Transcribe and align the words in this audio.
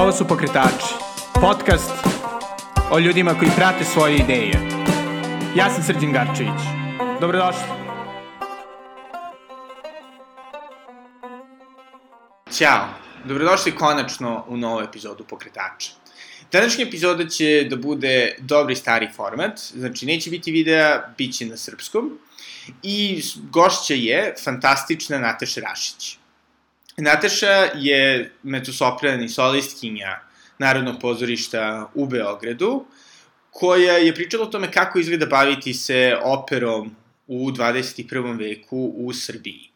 Ovo 0.00 0.12
su 0.12 0.28
Pokretači, 0.28 0.94
podcast 1.40 1.90
o 2.90 2.98
ljudima 2.98 3.34
koji 3.38 3.50
prate 3.56 3.84
svoje 3.84 4.16
ideje. 4.16 4.52
Ja 5.56 5.70
sam 5.70 5.82
Srđan 5.82 6.12
Garčević. 6.12 6.60
Dobrodošli. 7.20 7.62
Ćao, 12.52 12.88
dobrodošli 13.24 13.74
konačno 13.74 14.44
u 14.48 14.56
novu 14.56 14.80
epizodu 14.80 15.24
Pokretača. 15.24 15.90
Današnja 16.52 16.84
epizoda 16.84 17.28
će 17.28 17.66
da 17.70 17.76
bude 17.76 18.36
dobri 18.38 18.76
stari 18.76 19.08
format, 19.16 19.58
znači 19.58 20.06
neće 20.06 20.30
biti 20.30 20.52
videa, 20.52 21.02
bit 21.18 21.36
će 21.36 21.46
na 21.46 21.56
srpskom. 21.56 22.18
I 22.82 23.22
gošća 23.50 23.94
je 23.94 24.34
fantastična 24.44 25.18
Nataša 25.18 25.60
Rašić. 25.60 26.19
Nataša 27.00 27.68
je 27.74 28.32
mezosopran 28.42 29.22
i 29.22 29.28
solistkinja 29.28 30.18
Narodnog 30.58 31.00
pozorišta 31.00 31.90
u 31.94 32.06
Beogradu, 32.06 32.84
koja 33.50 33.92
je 33.92 34.14
pričala 34.14 34.44
o 34.44 34.50
tome 34.50 34.72
kako 34.72 34.98
izgleda 34.98 35.26
baviti 35.26 35.74
se 35.74 36.16
operom 36.22 36.96
u 37.26 37.50
21. 37.50 38.38
veku 38.38 38.92
u 38.96 39.12
Srbiji. 39.12 39.70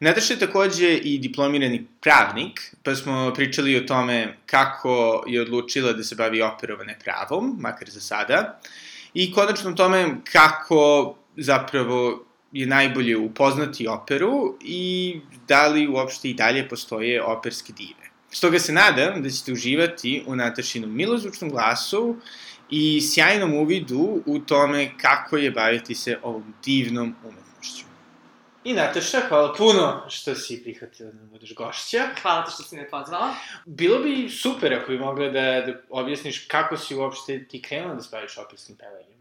Nataša 0.00 0.34
je 0.34 0.38
takođe 0.38 0.94
i 0.94 1.18
diplomirani 1.18 1.86
pravnik, 2.00 2.74
pa 2.82 2.94
smo 2.94 3.32
pričali 3.34 3.76
o 3.76 3.80
tome 3.80 4.36
kako 4.46 5.24
je 5.26 5.40
odlučila 5.40 5.92
da 5.92 6.04
se 6.04 6.14
bavi 6.14 6.42
operovane 6.42 6.98
pravom, 7.04 7.56
makar 7.60 7.90
za 7.90 8.00
sada, 8.00 8.60
i 9.14 9.32
konačno 9.32 9.70
o 9.70 9.74
tome 9.74 10.14
kako 10.32 11.16
zapravo 11.36 12.26
je 12.52 12.66
najbolje 12.66 13.16
upoznati 13.16 13.86
operu 13.88 14.56
i 14.60 15.20
da 15.48 15.66
li 15.68 15.88
uopšte 15.88 16.30
i 16.30 16.34
dalje 16.34 16.68
postoje 16.68 17.22
operske 17.22 17.72
dive. 17.72 18.10
Stoga 18.30 18.58
se 18.58 18.72
nadam 18.72 19.22
da 19.22 19.30
ćete 19.30 19.52
uživati 19.52 20.24
u 20.26 20.36
Natašinom 20.36 20.96
milozvučnom 20.96 21.50
glasu 21.50 22.16
i 22.70 23.00
sjajnom 23.00 23.54
uvidu 23.54 24.22
u 24.26 24.38
tome 24.38 24.90
kako 24.98 25.36
je 25.36 25.50
baviti 25.50 25.94
se 25.94 26.18
ovom 26.22 26.54
divnom 26.64 27.14
umetnošću. 27.24 27.84
I 28.64 28.72
Nataša, 28.72 29.20
hvala 29.28 29.54
puno 29.54 30.06
što 30.08 30.34
si 30.34 30.62
prihvatila 30.62 31.10
da 31.12 31.24
budeš 31.24 31.54
gošća. 31.54 32.08
Hvala 32.22 32.44
ti 32.44 32.52
što 32.52 32.62
si 32.62 32.76
me 32.76 32.90
pozvala. 32.90 33.34
Bilo 33.64 33.98
bi 33.98 34.28
super 34.28 34.74
ako 34.74 34.92
bi 34.92 34.98
mogla 34.98 35.28
da, 35.28 35.40
da 35.40 35.72
objasniš 35.90 36.46
kako 36.48 36.76
si 36.76 36.94
uopšte 36.94 37.44
ti 37.48 37.62
krenula 37.62 37.94
da 37.94 38.02
se 38.02 38.08
baviš 38.12 38.38
operskim 38.38 38.76
pevanjem. 38.76 39.15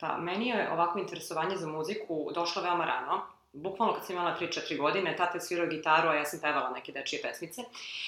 Pa, 0.00 0.16
meni 0.16 0.48
je 0.48 0.72
ovako 0.72 0.98
interesovanje 0.98 1.56
za 1.56 1.66
muziku 1.66 2.30
došlo 2.34 2.62
veoma 2.62 2.84
rano. 2.84 3.22
Bukvalno 3.52 3.94
kad 3.94 4.06
sam 4.06 4.16
imala 4.16 4.36
3-4 4.40 4.78
godine, 4.78 5.16
tata 5.16 5.36
je 5.36 5.40
svirao 5.40 5.66
gitaru, 5.66 6.08
a 6.08 6.14
ja 6.14 6.24
sam 6.24 6.40
pevala 6.40 6.70
neke 6.70 6.92
dečije 6.92 7.22
pesmice. 7.22 7.62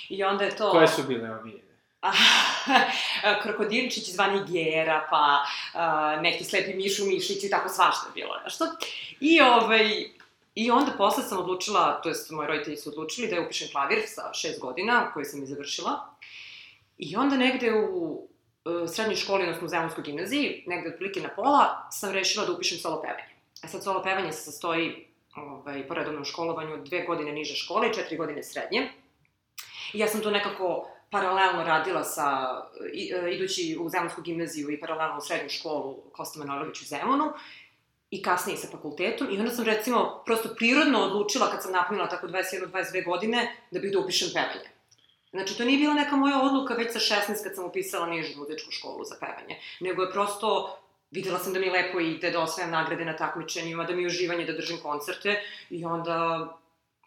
I 0.09 0.25
onda 0.25 0.45
je 0.45 0.57
to... 0.57 0.71
Koje 0.71 0.89
su 0.89 1.03
bile 1.03 1.31
omiljene? 1.31 1.71
krokodilčić 3.43 4.11
zvani 4.11 4.41
Gera, 4.49 5.07
pa 5.11 5.45
uh, 5.75 6.23
neki 6.23 6.45
slepi 6.45 6.75
Mišu 6.75 7.05
Mišić 7.05 7.45
i 7.45 7.51
tako 7.51 7.69
svašta 7.69 8.07
je 8.07 8.13
bilo, 8.15 8.35
znaš 8.41 8.55
što? 8.55 8.65
I, 9.21 9.41
ovaj, 9.41 10.05
I 10.55 10.71
onda 10.71 10.93
posle 10.99 11.23
sam 11.23 11.39
odlučila, 11.39 12.01
to 12.03 12.09
jest 12.09 12.31
moji 12.31 12.49
roditelji 12.49 12.77
su 12.77 12.91
odlučili 12.91 13.29
da 13.29 13.35
je 13.35 13.45
upišem 13.45 13.69
klavir 13.73 14.03
sa 14.07 14.33
šest 14.33 14.61
godina, 14.61 15.11
koji 15.13 15.25
sam 15.25 15.43
i 15.43 15.47
završila. 15.47 16.15
I 16.99 17.17
onda 17.17 17.37
negde 17.37 17.73
u 17.75 18.29
srednjoj 18.89 19.17
školi, 19.17 19.43
odnosno 19.43 19.67
u 19.67 19.69
Zemunskoj 19.69 20.05
gimnaziji, 20.05 20.65
negde 20.67 20.91
otprilike 20.91 21.21
na 21.21 21.29
pola, 21.37 21.89
sam 21.91 22.13
rešila 22.13 22.47
da 22.47 22.53
upišem 22.53 22.79
solo 22.79 23.03
pevanje. 23.03 23.35
A 23.63 23.69
sad 23.69 23.85
solo 23.85 24.03
pevanje 24.03 24.33
se 24.33 24.43
sastoji 24.43 25.07
ovaj, 25.37 25.89
po 25.89 25.95
redovnom 25.95 26.25
školovanju 26.25 26.85
dve 26.85 27.05
godine 27.07 27.33
niže 27.33 27.55
škole 27.55 27.89
i 27.89 27.95
četiri 27.95 28.17
godine 28.17 28.43
srednje. 28.43 28.91
I 29.93 29.99
ja 29.99 30.09
sam 30.09 30.21
to 30.21 30.31
nekako 30.31 30.91
paralelno 31.11 31.65
radila 31.65 32.05
sa, 32.05 32.57
e, 32.95 33.33
idući 33.33 33.77
u 33.81 33.89
Zemunsku 33.89 34.23
gimnaziju 34.23 34.71
i 34.71 34.81
paralelno 34.81 35.19
u 35.19 35.21
srednju 35.21 35.49
školu 35.49 36.03
Kosta 36.13 36.39
Manojlović 36.39 36.83
u 36.83 36.85
Zemunu 36.85 37.33
i 38.11 38.23
kasnije 38.23 38.57
sa 38.57 38.69
fakultetom 38.71 39.29
i 39.31 39.39
onda 39.39 39.51
sam 39.51 39.65
recimo 39.65 40.23
prosto 40.27 40.55
prirodno 40.55 41.01
odlučila 41.01 41.51
kad 41.51 41.63
sam 41.63 41.73
napunila 41.73 42.09
tako 42.09 42.27
21-22 42.27 43.05
godine 43.05 43.57
da 43.71 43.81
bih 43.81 43.93
da 43.93 43.99
upišem 43.99 44.29
pevanje. 44.35 44.80
Znači, 45.31 45.59
to 45.59 45.65
nije 45.65 45.79
bila 45.79 45.95
neka 45.95 46.17
moja 46.17 46.43
odluka 46.43 46.75
već 46.75 46.93
sa 46.93 46.99
16 46.99 47.43
kad 47.43 47.55
sam 47.55 47.65
upisala 47.65 48.07
nižu 48.07 48.39
muzičku 48.39 48.71
školu 48.71 49.05
za 49.05 49.17
pevanje, 49.21 49.61
nego 49.81 50.03
je 50.03 50.13
prosto 50.13 50.77
videla 51.11 51.39
sam 51.39 51.53
da 51.53 51.61
mi 51.61 51.71
lepo 51.71 52.01
ide, 52.01 52.31
da 52.31 52.41
osvajam 52.41 52.71
nagrade 52.71 53.05
na 53.05 53.17
takmičenjima, 53.17 53.85
da 53.85 53.95
mi 53.95 54.03
je 54.03 54.07
uživanje 54.07 54.45
da 54.45 54.53
držim 54.53 54.79
koncerte 54.83 55.41
i 55.71 55.85
onda 55.85 56.49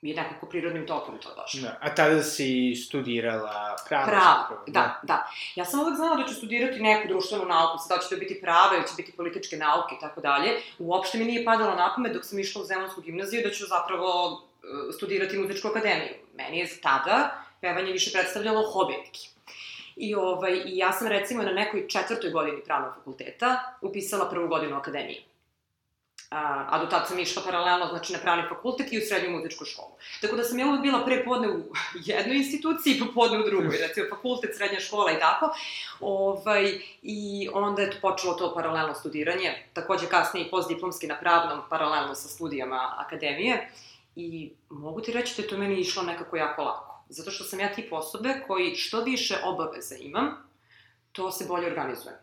je 0.02 0.16
nekako 0.16 0.46
prirodnim 0.46 0.88
tokom 0.88 1.18
to 1.18 1.30
došlo. 1.36 1.62
Da, 1.62 1.78
a 1.82 1.96
tada 1.96 2.24
si 2.24 2.76
studirala 2.76 3.76
pravo? 3.90 4.06
Pravo, 4.06 4.64
da, 4.68 4.72
da, 4.72 5.00
da. 5.04 5.32
Ja 5.56 5.66
sam 5.66 5.80
uvek 5.80 5.96
znala 5.96 6.16
da 6.16 6.28
ću 6.28 6.36
studirati 6.36 6.80
neku 6.80 7.08
društvenu 7.08 7.46
nauku, 7.46 7.78
sad 7.78 7.98
da 7.98 8.04
će 8.04 8.10
to 8.10 8.20
biti 8.20 8.42
prava 8.42 8.76
ili 8.76 8.88
će 8.88 8.94
biti 8.98 9.12
političke 9.12 9.58
nauke 9.58 9.96
i 9.96 10.00
tako 10.00 10.22
dalje. 10.22 10.62
Uopšte 10.80 11.18
mi 11.18 11.26
nije 11.26 11.46
padalo 11.46 11.76
na 11.76 11.94
pamet 11.96 12.14
dok 12.14 12.26
sam 12.26 12.40
išla 12.40 12.62
u 12.62 12.66
Zemonsku 12.66 13.02
gimnaziju 13.02 13.42
da 13.44 13.50
ću 13.50 13.66
zapravo 13.66 14.42
e, 14.90 14.94
studirati 14.94 15.38
muzičku 15.38 15.68
akademiju. 15.68 16.14
Meni 16.38 16.60
je 16.60 16.82
tada 16.82 17.44
pevanje 17.64 17.92
više 17.92 18.12
predstavljalo 18.12 18.72
hobi 18.72 18.94
neki. 19.06 19.30
I, 19.96 20.16
ovaj, 20.16 20.62
I 20.66 20.78
ja 20.78 20.92
sam 20.92 21.08
recimo 21.08 21.44
na 21.44 21.52
nekoj 21.52 21.88
četvrtoj 21.88 22.32
godini 22.32 22.64
pravnog 22.66 22.96
fakulteta 22.96 23.78
upisala 23.82 24.30
prvu 24.30 24.48
godinu 24.48 24.76
akademije. 24.78 25.22
A, 26.32 26.66
a 26.70 26.80
do 26.80 26.86
tada 26.86 27.06
sam 27.06 27.20
išla 27.20 27.44
paralelno, 27.46 27.88
znači 27.88 28.14
na 28.14 28.20
pravni 28.20 28.44
fakultet 28.50 28.94
i 28.94 28.98
u 28.98 29.02
srednju 29.02 29.38
muzičku 29.38 29.66
školu. 29.66 29.92
Tako 30.22 30.36
da 30.36 30.44
sam 30.44 30.60
ja 30.60 30.68
uvek 30.68 30.82
bila 30.82 31.06
pre 31.06 31.24
podne 31.26 31.50
u 31.50 31.60
jednoj 32.12 32.38
instituciji 32.38 32.94
i 32.94 33.00
popodne 33.00 33.40
u 33.40 33.44
drugoj, 33.44 33.78
recimo 33.88 34.08
fakultet, 34.10 34.56
srednja 34.56 34.80
škola 34.80 35.12
i 35.12 35.20
tako. 35.20 35.56
Ovaj, 36.00 36.80
I 37.02 37.50
onda 37.54 37.82
je 37.82 37.92
to 37.92 37.98
počelo 38.02 38.34
to 38.34 38.54
paralelno 38.56 38.96
studiranje, 38.96 39.68
takođe 39.74 40.08
kasnije 40.08 40.46
i 40.46 40.50
postdiplomski 40.50 41.08
na 41.08 41.20
pravnom, 41.20 41.62
paralelno 41.70 42.16
sa 42.16 42.28
studijama 42.28 42.96
akademije. 42.98 43.70
I 44.16 44.52
mogu 44.70 45.02
ti 45.02 45.12
reći 45.12 45.34
da 45.38 45.44
je 45.44 45.50
to 45.50 45.58
meni 45.58 45.80
išlo 45.80 46.04
nekako 46.04 46.38
jako 46.38 46.64
lako. 46.64 46.93
Zato 47.14 47.32
što 47.32 47.44
sam 47.44 47.60
ja 47.60 47.74
tip 47.74 47.94
osobe 47.94 48.42
koji 48.48 48.76
što 48.76 49.04
više 49.04 49.36
obaveza 49.44 49.96
imam, 49.96 50.50
to 51.12 51.32
se 51.32 51.46
bolje 51.48 51.68
organizujem. 51.68 52.16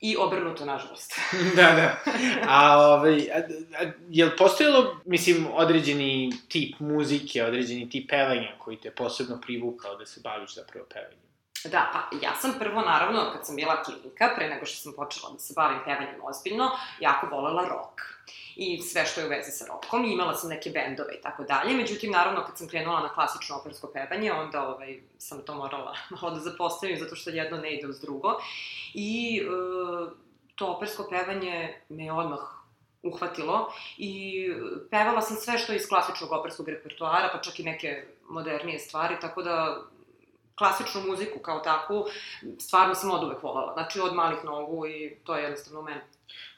I 0.00 0.16
obrnuto, 0.16 0.64
nažalost. 0.64 1.20
da, 1.56 1.62
da. 1.62 1.96
A, 2.48 2.78
ovaj, 2.78 3.30
a, 3.34 3.38
a, 3.82 3.90
je 4.08 4.24
li 4.24 4.36
postojalo, 4.38 5.00
mislim, 5.04 5.46
određeni 5.52 6.32
tip 6.48 6.80
muzike, 6.80 7.44
određeni 7.44 7.90
tip 7.90 8.10
pevanja 8.10 8.52
koji 8.58 8.76
te 8.76 8.90
posebno 8.90 9.40
privukao 9.40 9.96
da 9.96 10.06
se 10.06 10.20
baviš 10.24 10.54
zapravo 10.54 10.86
pevanjem? 10.94 11.28
Da, 11.64 11.90
pa 11.92 12.16
ja 12.26 12.34
sam 12.40 12.54
prvo, 12.58 12.80
naravno, 12.80 13.30
kad 13.32 13.46
sam 13.46 13.56
bila 13.56 13.82
klinika, 13.82 14.32
pre 14.36 14.48
nego 14.48 14.66
što 14.66 14.76
sam 14.76 14.92
počela 14.92 15.32
da 15.32 15.38
se 15.38 15.52
bavim 15.56 15.78
pevanjem 15.84 16.20
ozbiljno, 16.22 16.70
jako 17.00 17.26
volela 17.26 17.68
rock. 17.68 18.17
I 18.60 18.82
sve 18.82 19.06
što 19.06 19.20
je 19.20 19.26
u 19.26 19.30
vezi 19.30 19.50
sa 19.50 19.64
rockom, 19.66 20.04
i 20.04 20.12
imala 20.12 20.34
sam 20.34 20.50
neke 20.50 20.70
bendove 20.70 21.14
i 21.14 21.20
tako 21.22 21.44
dalje. 21.44 21.74
Međutim, 21.74 22.12
naravno, 22.12 22.44
kad 22.46 22.58
sam 22.58 22.68
krenula 22.68 23.00
na 23.00 23.14
klasično 23.14 23.56
opersko 23.56 23.90
pevanje, 23.92 24.32
onda 24.32 24.68
ovaj, 24.68 25.00
sam 25.18 25.42
to 25.46 25.54
morala 25.54 25.94
malo 26.22 26.30
da 26.30 26.40
zapostavim, 26.40 26.98
zato 26.98 27.16
što 27.16 27.30
jedno 27.30 27.58
ne 27.58 27.74
ide 27.74 27.86
uz 27.86 28.00
drugo. 28.00 28.28
I 28.94 29.42
e, 29.42 29.46
to 30.54 30.66
opersko 30.66 31.06
pevanje 31.10 31.74
me 31.88 32.12
odmah 32.12 32.40
uhvatilo 33.02 33.72
i 33.98 34.44
pevala 34.90 35.20
sam 35.22 35.36
sve 35.36 35.58
što 35.58 35.72
je 35.72 35.76
iz 35.76 35.88
klasičnog 35.88 36.32
operskog 36.32 36.68
repertoara, 36.68 37.30
pa 37.32 37.40
čak 37.40 37.60
i 37.60 37.64
neke 37.64 38.04
modernije 38.28 38.78
stvari, 38.78 39.16
tako 39.20 39.42
da 39.42 39.82
klasičnu 40.58 41.00
muziku 41.06 41.38
kao 41.38 41.58
takvu, 41.60 42.06
stvarno 42.58 42.94
sam 42.94 43.10
od 43.10 43.24
uvek 43.24 43.42
volala. 43.42 43.72
Znači, 43.72 44.00
od 44.00 44.14
malih 44.14 44.44
nogu 44.44 44.86
i 44.86 45.16
to 45.24 45.36
je 45.36 45.42
jednostavno 45.42 45.80
u 45.80 45.82
meni. 45.82 46.00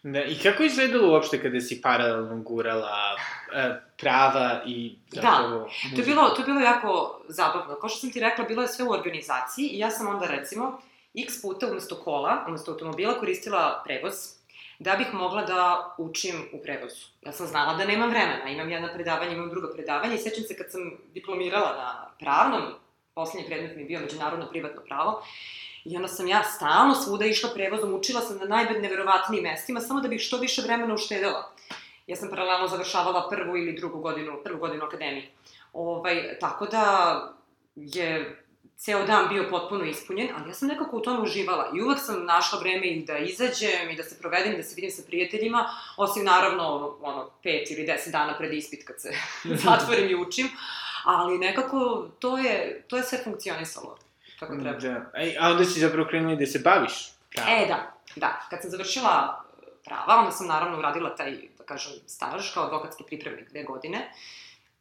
Da, 0.02 0.24
i 0.24 0.38
kako 0.42 0.62
je 0.62 0.66
izgledalo 0.66 1.12
uopšte 1.12 1.42
kada 1.42 1.60
si 1.60 1.80
paralelno 1.82 2.42
gurala 2.42 3.16
e, 3.54 3.80
prava 4.00 4.62
i 4.66 4.98
zapravo 5.08 5.58
Da, 5.58 5.96
to 5.96 6.00
je, 6.00 6.06
bilo, 6.06 6.28
to 6.28 6.40
je 6.40 6.46
bilo 6.46 6.60
jako 6.60 7.20
zabavno. 7.28 7.74
Kao 7.74 7.88
što 7.88 7.98
sam 7.98 8.12
ti 8.12 8.20
rekla, 8.20 8.44
bilo 8.44 8.62
je 8.62 8.68
sve 8.68 8.84
u 8.84 8.92
organizaciji 8.92 9.66
i 9.66 9.78
ja 9.78 9.90
sam 9.90 10.08
onda 10.08 10.26
recimo 10.26 10.80
x 11.14 11.42
puta 11.42 11.66
umesto 11.66 11.96
kola, 11.96 12.44
umesto 12.48 12.70
automobila 12.72 13.18
koristila 13.18 13.82
prevoz 13.84 14.14
da 14.78 14.96
bih 14.96 15.06
mogla 15.12 15.42
da 15.42 15.94
učim 15.98 16.34
u 16.52 16.62
prevozu. 16.62 17.06
Ja 17.22 17.32
sam 17.32 17.46
znala 17.46 17.74
da 17.74 17.84
nemam 17.84 18.10
vremena, 18.10 18.48
imam 18.48 18.70
jedno 18.70 18.88
predavanje, 18.94 19.32
imam 19.32 19.50
drugo 19.50 19.68
predavanje 19.74 20.14
i 20.14 20.18
sećam 20.18 20.44
se 20.44 20.56
kad 20.56 20.70
sam 20.70 20.80
diplomirala 21.14 21.76
na 21.76 22.10
pravnom, 22.20 22.62
poslednji 23.20 23.48
predmet 23.48 23.76
mi 23.76 23.82
je 23.82 23.86
bio 23.86 24.00
međunarodno 24.00 24.48
privatno 24.48 24.82
pravo, 24.88 25.22
I 25.84 25.96
onda 25.96 26.08
sam 26.08 26.26
ja 26.28 26.42
stalno 26.44 26.94
svuda 26.94 27.24
išla 27.26 27.50
prevozom, 27.54 27.94
učila 27.94 28.20
sam 28.20 28.38
na 28.38 28.44
najneverovatnijim 28.44 29.44
mestima, 29.44 29.80
samo 29.80 30.00
da 30.00 30.08
bih 30.08 30.20
što 30.20 30.38
više 30.38 30.62
vremena 30.62 30.94
uštedela. 30.94 31.52
Ja 32.06 32.16
sam 32.16 32.28
paralelno 32.30 32.68
završavala 32.68 33.28
prvu 33.30 33.56
ili 33.56 33.76
drugu 33.76 34.00
godinu, 34.00 34.40
prvu 34.44 34.58
godinu 34.58 34.84
akademije. 34.84 35.30
Ovaj, 35.72 36.38
tako 36.40 36.66
da 36.66 36.84
je 37.76 38.42
ceo 38.76 39.06
dan 39.06 39.28
bio 39.28 39.46
potpuno 39.50 39.84
ispunjen, 39.84 40.28
ali 40.36 40.50
ja 40.50 40.54
sam 40.54 40.68
nekako 40.68 40.96
u 40.96 41.00
tome 41.00 41.22
uživala 41.22 41.70
i 41.74 41.82
uvek 41.82 41.98
sam 41.98 42.24
našla 42.24 42.60
vreme 42.60 42.86
i 42.86 43.04
da 43.04 43.18
izađem 43.18 43.90
i 43.90 43.96
da 43.96 44.02
se 44.02 44.18
provedem, 44.18 44.56
da 44.56 44.62
se 44.62 44.74
vidim 44.74 44.90
sa 44.90 45.02
prijateljima, 45.06 45.64
osim 45.96 46.24
naravno 46.24 46.96
ono, 47.02 47.30
pet 47.42 47.70
ili 47.70 47.86
deset 47.86 48.12
dana 48.12 48.38
pred 48.38 48.52
ispit 48.52 48.86
kad 48.86 49.00
se 49.00 49.12
zatvorim 49.64 50.10
i 50.10 50.14
učim, 50.14 50.48
ali 51.04 51.38
nekako 51.38 52.08
to 52.18 52.38
je, 52.38 52.84
to 52.88 52.96
je 52.96 53.02
sve 53.02 53.18
funkcionisalo 53.24 53.98
kako 54.40 54.56
treba. 54.56 54.78
Da. 54.78 55.10
A 55.40 55.50
onda 55.50 55.64
si 55.64 55.80
zapravo 55.80 56.08
krenula 56.08 56.36
da 56.36 56.46
se 56.46 56.58
baviš 56.58 57.12
pravom. 57.34 57.54
E, 57.54 57.66
da, 57.66 57.92
da. 58.16 58.40
Kad 58.50 58.62
sam 58.62 58.70
završila 58.70 59.44
e, 59.62 59.66
prava, 59.84 60.18
onda 60.18 60.30
sam 60.30 60.46
naravno 60.46 60.78
uradila 60.78 61.16
taj, 61.16 61.38
da 61.58 61.64
kažem, 61.64 61.92
staž 62.06 62.54
kao 62.54 62.64
advokatski 62.64 63.04
pripravnik 63.04 63.50
dve 63.50 63.62
godine, 63.64 64.12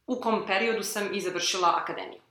u 0.08 0.22
kom 0.22 0.48
periodu 0.48 0.84
sam 0.84 1.14
i 1.14 1.22
završila 1.22 1.80
akademiju. 1.82 2.22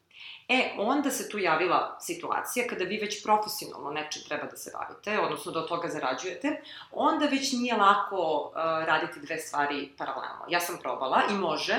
E, 0.48 0.70
onda 0.78 1.10
se 1.10 1.28
tu 1.28 1.38
javila 1.38 1.96
situacija 2.00 2.66
kada 2.68 2.84
vi 2.84 2.98
već 2.98 3.22
profesionalno 3.24 3.90
nečim 3.90 4.22
treba 4.28 4.46
da 4.46 4.56
se 4.56 4.70
bavite, 4.74 5.20
odnosno 5.20 5.52
da 5.52 5.60
od 5.60 5.68
toga 5.68 5.88
zarađujete, 5.88 6.60
onda 6.92 7.26
već 7.26 7.52
nije 7.52 7.76
lako 7.76 8.16
uh, 8.16 8.54
raditi 8.86 9.20
dve 9.20 9.38
stvari 9.38 9.92
paralelno. 9.98 10.44
Ja 10.48 10.60
sam 10.60 10.78
probala 10.82 11.22
i 11.30 11.34
može, 11.34 11.76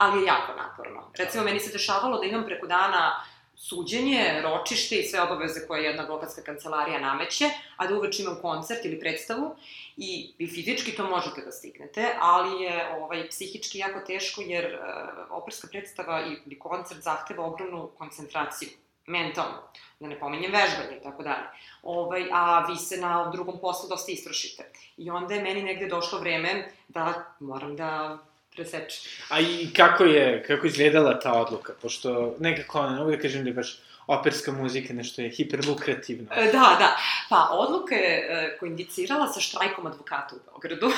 ali 0.00 0.20
je 0.20 0.26
jako 0.26 0.52
naporno. 0.56 1.10
Recimo, 1.14 1.44
meni 1.44 1.60
se 1.60 1.72
dešavalo 1.72 2.18
da 2.18 2.26
imam 2.26 2.44
preko 2.44 2.66
dana 2.66 3.24
suđenje, 3.56 4.40
ročište 4.42 4.96
i 4.96 5.08
sve 5.08 5.20
obaveze 5.20 5.66
koje 5.66 5.84
jedna 5.84 6.02
advokatska 6.02 6.42
kancelarija 6.42 7.00
nameće, 7.00 7.50
a 7.76 7.86
da 7.86 7.94
uveč 7.94 8.20
imam 8.20 8.38
koncert 8.42 8.84
ili 8.84 9.00
predstavu 9.00 9.56
i 9.96 10.34
vi 10.38 10.46
fizički 10.46 10.96
to 10.96 11.04
možete 11.10 11.40
da 11.40 11.52
stignete, 11.52 12.08
ali 12.20 12.62
je 12.62 12.96
ovaj, 13.00 13.28
psihički 13.28 13.78
jako 13.78 14.00
teško 14.00 14.40
jer 14.40 14.64
uh, 14.74 15.42
operska 15.42 15.68
predstava 15.68 16.22
ili 16.46 16.58
koncert 16.58 17.00
zahteva 17.00 17.44
ogromnu 17.46 17.90
koncentraciju 17.98 18.68
mentalno, 19.06 19.62
da 20.00 20.08
ne 20.08 20.20
pominjem 20.20 20.52
vežbanje 20.52 20.96
i 21.00 21.02
tako 21.02 21.22
dalje. 21.22 21.46
Ovaj, 21.82 22.26
a 22.32 22.66
vi 22.68 22.76
se 22.76 22.96
na 22.96 23.30
drugom 23.30 23.60
poslu 23.60 23.88
dosta 23.88 24.12
istrošite. 24.12 24.72
I 24.96 25.10
onda 25.10 25.34
je 25.34 25.42
meni 25.42 25.62
negde 25.62 25.86
došlo 25.86 26.18
vreme 26.18 26.68
da 26.88 27.34
moram 27.40 27.76
da 27.76 28.18
preseče. 28.60 29.00
A 29.28 29.40
i 29.40 29.68
kako 29.76 30.04
je, 30.04 30.42
kako 30.46 30.66
izgledala 30.66 31.20
ta 31.20 31.32
odluka? 31.32 31.72
Pošto 31.82 32.34
nekako, 32.38 32.82
ne 32.90 32.98
mogu 32.98 33.10
da 33.10 33.18
kažem 33.18 33.42
da 33.42 33.50
je 33.50 33.54
baš 33.54 33.78
operska 34.06 34.52
muzika 34.52 34.94
nešto 34.94 35.22
je 35.22 35.30
hiperlukrativno. 35.30 36.26
E, 36.36 36.44
Da, 36.44 36.76
da. 36.78 36.96
Pa, 37.28 37.48
odluka 37.52 37.94
je 37.94 38.16
e, 38.16 38.56
koindicirala 38.58 39.28
sa 39.32 39.40
štrajkom 39.40 39.86
advokata 39.86 40.36
u 40.36 40.38
Beogradu, 40.46 40.90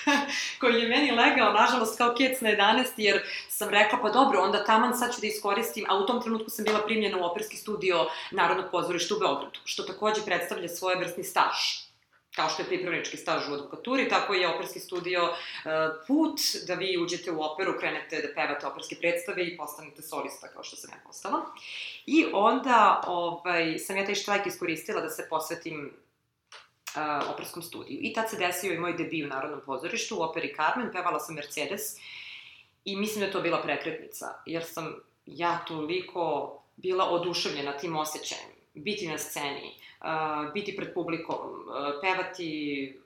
koji 0.60 0.82
je 0.82 0.88
meni 0.88 1.10
legao, 1.10 1.52
nažalost, 1.52 1.98
kao 1.98 2.14
kec 2.18 2.40
na 2.40 2.50
11, 2.50 2.84
jer 2.96 3.22
sam 3.48 3.68
rekla, 3.68 3.98
pa 4.02 4.10
dobro, 4.10 4.40
onda 4.40 4.64
taman 4.64 4.98
sad 4.98 5.14
ću 5.14 5.20
da 5.20 5.26
iskoristim, 5.26 5.84
a 5.88 5.98
u 5.98 6.06
tom 6.06 6.22
trenutku 6.22 6.50
sam 6.50 6.64
bila 6.64 6.82
primljena 6.86 7.18
u 7.18 7.24
operski 7.24 7.56
studio 7.56 8.06
Narodnog 8.30 8.70
pozorišta 8.70 9.14
u 9.14 9.18
Beogradu, 9.18 9.60
što 9.64 9.82
takođe 9.82 10.24
predstavlja 10.24 10.68
svojevrsni 10.68 11.24
staž 11.24 11.83
kao 12.36 12.48
što 12.48 12.62
je 12.62 12.66
pripravnički 12.68 13.16
staž 13.16 13.48
u 13.48 13.54
advokaturi, 13.54 14.08
tako 14.08 14.34
je 14.34 14.48
operski 14.48 14.80
studio 14.80 15.22
e, 15.22 15.68
put 16.06 16.40
da 16.66 16.74
vi 16.74 16.98
uđete 16.98 17.32
u 17.32 17.42
operu, 17.42 17.78
krenete 17.78 18.22
da 18.22 18.34
pevate 18.34 18.66
operske 18.66 18.96
predstave 19.00 19.46
i 19.46 19.56
postanete 19.56 20.02
solista, 20.02 20.48
kao 20.48 20.62
što 20.62 20.76
sam 20.76 20.90
ja 20.90 20.96
postala. 21.06 21.40
I 22.06 22.26
onda 22.32 23.02
ovaj, 23.06 23.78
sam 23.78 23.96
ja 23.96 24.06
taj 24.06 24.14
štrajk 24.14 24.46
iskoristila 24.46 25.00
da 25.00 25.10
se 25.10 25.26
posvetim 25.30 25.92
uh, 26.96 27.34
operskom 27.34 27.62
studiju. 27.62 27.98
I 28.00 28.12
tad 28.12 28.30
se 28.30 28.36
desio 28.36 28.72
i 28.72 28.78
moj 28.78 28.92
debi 28.92 29.24
u 29.24 29.28
Narodnom 29.28 29.60
pozorištu, 29.66 30.18
u 30.18 30.22
operi 30.22 30.54
Carmen, 30.56 30.92
pevala 30.92 31.20
sam 31.20 31.34
Mercedes 31.34 31.96
i 32.84 32.96
mislim 32.96 33.20
da 33.20 33.26
je 33.26 33.32
to 33.32 33.40
bila 33.40 33.62
prekretnica, 33.62 34.34
jer 34.46 34.64
sam 34.64 34.94
ja 35.26 35.64
toliko 35.68 36.52
bila 36.76 37.04
oduševljena 37.04 37.72
tim 37.72 37.96
osjećajem, 37.96 38.53
biti 38.74 39.08
na 39.08 39.18
sceni, 39.18 39.74
biti 40.54 40.76
pred 40.76 40.94
publikom, 40.94 41.38
pevati 42.02 43.00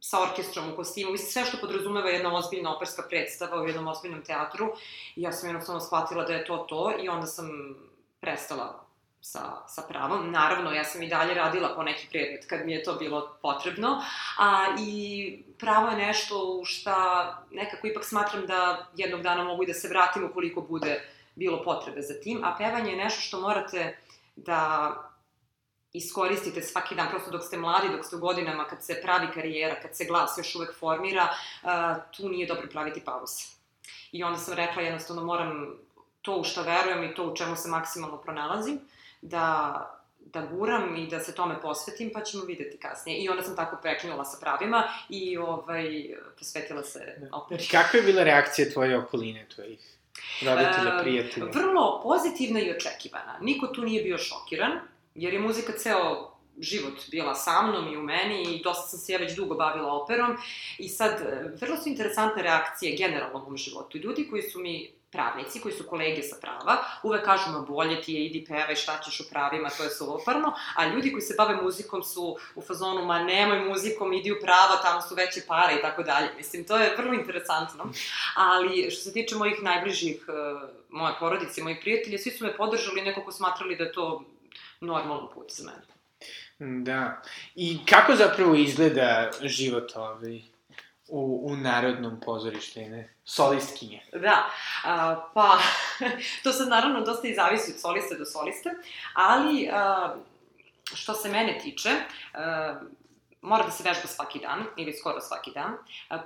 sa 0.00 0.22
orkestrom 0.22 0.72
u 0.72 0.76
kostimu, 0.76 1.12
mislim 1.12 1.30
sve 1.30 1.44
što 1.44 1.66
podrazumeva 1.66 2.10
jedna 2.10 2.36
ozbiljna 2.36 2.76
operska 2.76 3.02
predstava 3.08 3.62
u 3.62 3.66
jednom 3.66 3.88
ozbiljnom 3.88 4.22
teatru 4.24 4.72
i 5.16 5.22
ja 5.22 5.32
sam 5.32 5.48
jednostavno 5.48 5.80
shvatila 5.80 6.24
da 6.24 6.32
je 6.32 6.44
to 6.44 6.56
to 6.56 6.92
i 7.02 7.08
onda 7.08 7.26
sam 7.26 7.74
prestala 8.20 8.86
sa, 9.20 9.66
sa 9.68 9.82
pravom. 9.88 10.30
Naravno, 10.30 10.72
ja 10.72 10.84
sam 10.84 11.02
i 11.02 11.08
dalje 11.08 11.34
radila 11.34 11.74
po 11.76 11.82
neki 11.82 12.06
predmet 12.10 12.46
kad 12.46 12.66
mi 12.66 12.72
je 12.72 12.82
to 12.82 12.94
bilo 12.94 13.36
potrebno, 13.42 14.02
a 14.38 14.66
i 14.80 15.42
pravo 15.58 15.88
je 15.88 15.96
nešto 15.96 16.58
u 16.60 16.64
šta 16.64 16.96
nekako 17.50 17.86
ipak 17.86 18.04
smatram 18.04 18.46
da 18.46 18.86
jednog 18.96 19.22
dana 19.22 19.44
mogu 19.44 19.62
i 19.62 19.66
da 19.66 19.74
se 19.74 19.88
vratim 19.88 20.24
ukoliko 20.24 20.60
bude 20.60 21.08
bilo 21.34 21.62
potrebe 21.62 22.02
za 22.02 22.14
tim, 22.20 22.44
a 22.44 22.54
pevanje 22.58 22.90
je 22.90 23.04
nešto 23.04 23.20
što 23.20 23.40
morate 23.40 23.98
da 24.36 25.05
iskoristite 25.96 26.62
svaki 26.62 26.94
dan, 26.94 27.08
prosto 27.10 27.30
dok 27.30 27.42
ste 27.42 27.58
mladi, 27.58 27.88
dok 27.96 28.04
ste 28.04 28.16
u 28.16 28.18
godinama, 28.18 28.64
kad 28.64 28.84
se 28.84 29.00
pravi 29.02 29.26
karijera, 29.34 29.80
kad 29.82 29.96
se 29.96 30.04
glas 30.04 30.38
još 30.38 30.54
uvek 30.54 30.78
formira, 30.78 31.28
tu 32.16 32.28
nije 32.28 32.46
dobro 32.46 32.68
praviti 32.70 33.00
pauze. 33.00 33.44
I 34.12 34.24
onda 34.24 34.38
sam 34.38 34.54
rekla, 34.54 34.82
jednostavno 34.82 35.24
moram 35.24 35.78
to 36.22 36.36
u 36.36 36.44
šta 36.44 36.62
verujem 36.62 37.04
i 37.04 37.14
to 37.14 37.24
u 37.24 37.36
čemu 37.36 37.56
se 37.56 37.68
maksimalno 37.68 38.16
pronalazim, 38.16 38.80
da 39.22 39.92
da 40.32 40.40
guram 40.40 40.96
i 40.96 41.06
da 41.06 41.20
se 41.20 41.34
tome 41.34 41.60
posvetim, 41.60 42.10
pa 42.14 42.22
ćemo 42.22 42.44
videti 42.44 42.78
kasnije. 42.78 43.18
I 43.18 43.28
onda 43.28 43.42
sam 43.42 43.56
tako 43.56 43.76
prekinula 43.82 44.24
sa 44.24 44.38
pravima 44.40 44.88
i 45.08 45.38
ovaj, 45.38 46.14
posvetila 46.38 46.82
se 46.82 47.28
operi. 47.32 47.68
Kakva 47.70 47.98
je 47.98 48.02
bila 48.02 48.22
reakcija 48.22 48.70
tvoje 48.72 48.98
okoline, 48.98 49.46
tvojih 49.54 49.96
roditelja, 50.42 50.96
E, 50.98 51.02
prijatelja? 51.02 51.46
Vrlo 51.46 52.00
pozitivna 52.02 52.60
i 52.60 52.70
očekivana. 52.70 53.38
Niko 53.40 53.66
tu 53.66 53.82
nije 53.82 54.02
bio 54.02 54.18
šokiran, 54.18 54.72
jer 55.16 55.34
je 55.34 55.40
muzika 55.40 55.72
ceo 55.72 56.36
život 56.58 56.94
bila 57.10 57.34
sa 57.34 57.62
mnom 57.62 57.92
i 57.92 57.96
u 57.96 58.02
meni 58.02 58.42
i 58.42 58.62
dosta 58.62 58.88
sam 58.88 58.98
se 58.98 59.12
ja 59.12 59.18
već 59.18 59.36
dugo 59.36 59.54
bavila 59.54 59.92
operom 59.92 60.36
i 60.78 60.88
sad 60.88 61.20
e, 61.20 61.52
vrlo 61.60 61.76
su 61.76 61.88
interesantne 61.88 62.42
reakcije 62.42 62.96
generalno 62.96 63.38
u 63.38 63.42
mom 63.42 63.56
životu. 63.56 63.98
Ljudi 63.98 64.26
koji 64.30 64.42
su 64.42 64.60
mi 64.60 64.96
pravnici, 65.12 65.60
koji 65.60 65.74
su 65.74 65.84
kolege 65.84 66.22
sa 66.22 66.36
prava, 66.40 66.76
uvek 67.02 67.24
kažu, 67.24 67.50
ma 67.50 67.60
bolje 67.60 68.02
ti 68.02 68.14
je, 68.14 68.24
idi 68.26 68.44
pevaj, 68.48 68.74
šta 68.74 68.98
ćeš 69.04 69.20
u 69.20 69.24
pravima, 69.30 69.70
to 69.70 69.84
je 69.84 69.90
suvoparno, 69.90 70.52
a 70.76 70.86
ljudi 70.86 71.12
koji 71.12 71.22
se 71.22 71.34
bave 71.38 71.62
muzikom 71.62 72.02
su 72.02 72.36
u 72.54 72.62
fazonu, 72.62 73.04
ma 73.04 73.18
nemoj 73.22 73.60
muzikom, 73.60 74.12
idi 74.12 74.32
u 74.32 74.40
prava, 74.42 74.82
tamo 74.82 75.02
su 75.02 75.14
veće 75.14 75.40
pare 75.48 75.74
i 75.78 75.82
tako 75.82 76.02
dalje. 76.02 76.28
Mislim, 76.36 76.64
to 76.64 76.76
je 76.76 76.94
vrlo 76.96 77.14
interesantno. 77.14 77.84
Ali, 78.34 78.90
što 78.90 79.02
se 79.02 79.12
tiče 79.12 79.36
mojih 79.36 79.62
najbližih, 79.62 80.26
e, 80.28 80.32
moje 80.90 81.14
porodice, 81.20 81.62
mojih 81.62 81.78
prijatelja, 81.80 82.18
svi 82.18 82.30
su 82.30 82.44
me 82.44 82.56
podržali, 82.56 83.02
nekako 83.02 83.32
smatrali 83.32 83.76
da 83.76 83.92
to 83.92 84.24
normalan 84.80 85.28
put 85.34 85.52
za 85.52 85.64
mene. 85.64 85.96
Da. 86.84 87.22
I 87.54 87.78
kako 87.86 88.16
zapravo 88.16 88.54
izgleda 88.54 89.30
život 89.42 89.92
ovaj, 89.96 90.40
u, 91.08 91.40
u 91.50 91.56
Narodnom 91.56 92.20
pozorištu, 92.20 92.80
ne? 92.80 93.14
Solistkinje. 93.24 94.02
Da, 94.12 94.50
a, 94.84 95.28
pa, 95.34 95.58
to 96.42 96.52
sad 96.52 96.68
naravno 96.68 97.00
dosta 97.00 97.28
i 97.28 97.34
zavisi 97.34 97.72
od 97.72 97.80
soliste 97.80 98.14
do 98.14 98.24
soliste, 98.24 98.70
ali 99.14 99.68
a, 99.72 100.14
što 100.94 101.14
se 101.14 101.28
mene 101.28 101.58
tiče, 101.62 101.90
a, 102.34 102.80
mora 103.46 103.64
da 103.64 103.70
se 103.70 103.82
vežba 103.82 104.06
svaki 104.06 104.38
dan, 104.38 104.64
ili 104.76 104.92
skoro 104.92 105.20
svaki 105.20 105.50
dan. 105.54 105.76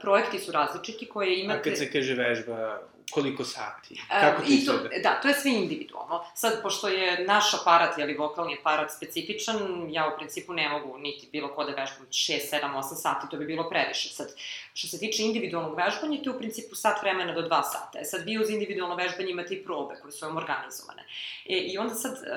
Projekti 0.00 0.38
su 0.38 0.52
različiti 0.52 1.08
koje 1.08 1.40
imate... 1.40 1.60
A 1.60 1.62
kad 1.62 1.78
se 1.78 1.92
kaže 1.92 2.14
vežba, 2.14 2.80
koliko 3.10 3.44
sati? 3.44 4.00
Kako 4.08 4.42
to 4.42 4.46
i 4.48 4.64
to, 4.66 4.72
izgleda? 4.74 4.88
da, 5.02 5.20
to 5.22 5.28
je 5.28 5.34
sve 5.34 5.50
individualno. 5.50 6.24
Sad, 6.34 6.62
pošto 6.62 6.88
je 6.88 7.24
naš 7.24 7.54
aparat, 7.60 7.98
jeli 7.98 8.14
vokalni 8.14 8.56
aparat 8.60 8.90
specifičan, 8.96 9.86
ja 9.90 10.10
u 10.14 10.18
principu 10.18 10.52
ne 10.52 10.68
mogu 10.68 10.98
niti 10.98 11.28
bilo 11.32 11.48
ko 11.48 11.64
da 11.64 11.70
vežbam 11.70 12.06
6, 12.06 12.40
7, 12.52 12.74
8 12.74 12.82
sati, 12.82 13.26
to 13.30 13.36
bi 13.36 13.46
bilo 13.46 13.68
previše. 13.70 14.08
Sad, 14.08 14.28
što 14.74 14.88
se 14.88 14.98
tiče 14.98 15.22
individualnog 15.22 15.76
vežbanja, 15.76 16.22
to 16.22 16.30
je 16.30 16.36
u 16.36 16.38
principu 16.38 16.74
sat 16.74 17.02
vremena 17.02 17.32
do 17.32 17.42
2 17.42 17.62
sata. 17.62 17.98
E 17.98 18.04
sad, 18.04 18.24
vi 18.24 18.38
uz 18.38 18.50
individualno 18.50 18.96
vežbanje 18.96 19.30
imate 19.30 19.54
i 19.54 19.64
probe 19.64 19.94
koje 20.02 20.12
su 20.12 20.26
vam 20.26 20.36
organizovane. 20.36 21.04
E, 21.48 21.56
I 21.56 21.78
onda 21.78 21.94
sad, 21.94 22.12
e, 22.12 22.28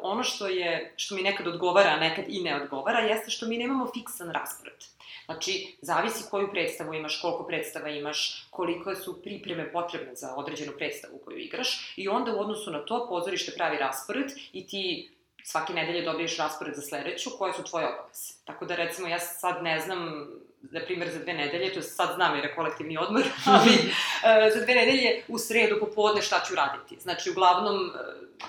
ono 0.00 0.22
što 0.22 0.46
je, 0.46 0.94
što 0.96 1.14
mi 1.14 1.22
nekad 1.22 1.46
odgovara, 1.46 1.90
a 1.90 1.96
nekad 1.96 2.24
i 2.28 2.42
ne 2.42 2.62
odgovara, 2.62 2.98
jeste 2.98 3.30
što 3.30 3.46
mi 3.46 3.58
nemamo 3.58 3.90
fiksan 3.94 4.23
raspored. 4.30 4.84
Znači, 5.24 5.76
zavisi 5.82 6.24
koju 6.30 6.50
predstavu 6.50 6.94
imaš, 6.94 7.20
koliko 7.20 7.44
predstava 7.44 7.88
imaš, 7.88 8.46
koliko 8.50 8.94
su 8.94 9.22
pripreme 9.22 9.72
potrebne 9.72 10.14
za 10.14 10.34
određenu 10.36 10.72
predstavu 10.78 11.20
koju 11.24 11.38
igraš 11.38 11.94
i 11.96 12.08
onda 12.08 12.32
u 12.32 12.40
odnosu 12.40 12.70
na 12.70 12.84
to 12.84 13.06
pozorište 13.08 13.52
pravi 13.56 13.78
raspored 13.78 14.32
i 14.52 14.66
ti 14.66 15.10
svake 15.44 15.72
nedelje 15.72 16.02
dobiješ 16.02 16.36
raspored 16.36 16.74
za 16.74 16.82
sledeću, 16.82 17.30
koje 17.38 17.52
su 17.52 17.62
tvoje 17.62 17.86
obaveze. 17.86 18.34
Tako 18.44 18.64
da, 18.64 18.76
recimo, 18.76 19.08
ja 19.08 19.18
sad 19.18 19.62
ne 19.62 19.80
znam, 19.80 20.28
na 20.62 20.80
primjer, 20.80 21.10
za 21.12 21.18
dve 21.18 21.32
nedelje, 21.32 21.74
to 21.74 21.82
sad 21.82 22.14
znam 22.14 22.36
jer 22.36 22.44
je 22.44 22.54
kolektivni 22.54 22.98
odmor, 22.98 23.22
ali 23.54 23.72
e, 23.72 24.50
za 24.54 24.64
dve 24.64 24.74
nedelje 24.74 25.22
u 25.28 25.38
sredu 25.38 25.76
popodne 25.80 26.22
šta 26.22 26.40
ću 26.48 26.54
raditi. 26.54 27.00
Znači, 27.00 27.30
uglavnom, 27.30 27.76
e, 27.76 27.90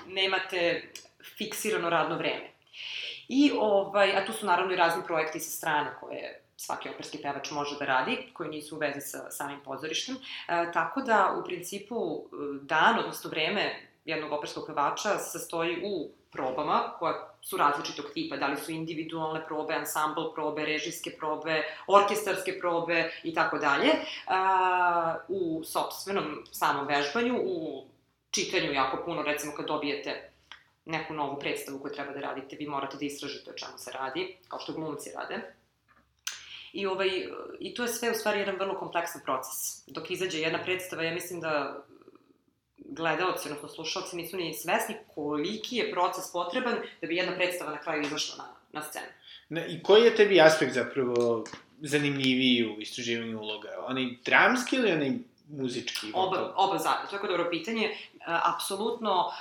nemate 0.08 0.92
fiksirano 1.38 1.90
radno 1.90 2.18
vreme. 2.18 2.50
I, 3.28 3.52
ovaj, 3.60 4.18
a 4.18 4.26
tu 4.26 4.34
su 4.34 4.46
naravno 4.46 4.74
i 4.74 4.78
razni 4.78 5.04
projekti 5.06 5.40
sa 5.40 5.58
strane 5.58 5.92
koje 6.00 6.42
svaki 6.58 6.90
operski 6.90 7.18
pevač 7.22 7.52
može 7.52 7.78
da 7.80 7.86
radi, 7.86 8.18
koji 8.34 8.50
nisu 8.50 8.76
u 8.76 8.80
vezi 8.80 9.02
sa 9.02 9.32
samim 9.32 9.60
pozorištem. 9.66 10.16
E, 10.16 10.72
tako 10.74 11.02
da, 11.02 11.36
u 11.40 11.44
principu, 11.46 11.96
e, 11.96 12.36
dan, 12.62 13.00
odnosno 13.00 13.30
vreme 13.30 13.76
jednog 14.06 14.32
operskog 14.32 14.64
pevača 14.68 15.18
sastoji 15.18 15.82
u 15.84 16.10
probama, 16.32 16.94
koje 17.00 17.14
su 17.42 17.58
različitog 17.58 18.06
tipa, 18.14 18.38
da 18.38 18.48
li 18.48 18.58
su 18.58 18.72
individualne 18.72 19.46
probe, 19.48 19.74
ansambl 19.74 20.22
probe, 20.36 20.66
režijske 20.66 21.12
probe, 21.20 21.64
orkestarske 21.88 22.60
probe 22.60 23.12
i 23.24 23.34
tako 23.34 23.58
dalje, 23.58 23.92
a, 24.28 25.16
u 25.28 25.64
sobstvenom 25.64 26.44
samom 26.52 26.88
vežbanju, 26.88 27.36
u 27.44 27.84
čitanju 28.32 28.74
jako 28.74 28.98
puno, 29.06 29.22
recimo 29.22 29.54
kad 29.56 29.66
dobijete 29.66 30.32
neku 30.86 31.14
novu 31.14 31.40
predstavu 31.40 31.80
koju 31.80 31.94
treba 31.94 32.14
da 32.14 32.20
radite, 32.20 32.56
vi 32.56 32.68
morate 32.68 32.98
da 32.98 33.06
istražite 33.06 33.52
o 33.52 33.54
čemu 33.54 33.78
se 33.78 33.92
radi, 33.92 34.38
kao 34.48 34.60
što 34.60 34.74
glumci 34.74 35.12
rade. 35.16 35.42
I, 36.74 36.86
ovaj, 36.86 37.10
I 37.60 37.74
to 37.74 37.84
je 37.84 37.90
sve 37.90 38.12
u 38.12 38.14
stvari 38.14 38.40
jedan 38.40 38.56
vrlo 38.56 38.80
kompleksan 38.80 39.22
proces. 39.26 39.84
Dok 39.88 40.12
izađe 40.12 40.40
jedna 40.40 40.64
predstava, 40.64 41.04
ja 41.04 41.14
mislim 41.14 41.40
da 41.42 41.86
gledalci, 42.78 43.50
odnosno 43.50 43.70
slušalci, 43.70 44.16
nisu 44.16 44.38
ni 44.38 44.54
svesni 44.54 44.96
koliki 45.16 45.76
je 45.76 45.92
proces 45.92 46.32
potreban 46.32 46.76
da 47.02 47.08
bi 47.08 47.16
jedna 47.16 47.36
predstava 47.36 47.72
na 47.72 47.82
kraju 47.82 48.02
izašla 48.02 48.36
na, 48.38 48.50
na 48.72 48.84
scenu. 48.84 49.08
Ne, 49.50 49.66
I 49.70 49.84
koji 49.84 50.04
je 50.04 50.16
tebi 50.16 50.42
aspekt 50.42 50.74
zapravo 50.74 51.44
zanimljiviji 51.82 52.68
u 52.68 52.82
istraživanju 52.82 53.40
uloga? 53.40 53.70
Onaj 53.88 54.06
dramski 54.26 54.76
ili 54.76 54.92
onaj 54.92 55.12
muzički? 55.50 56.12
Oba, 56.14 56.54
oba 56.56 56.78
zajedno, 56.78 57.10
to 57.10 57.16
je 57.16 57.38
dobro 57.38 57.50
pitanje. 57.50 57.86
E, 57.86 57.96
apsolutno 58.26 59.32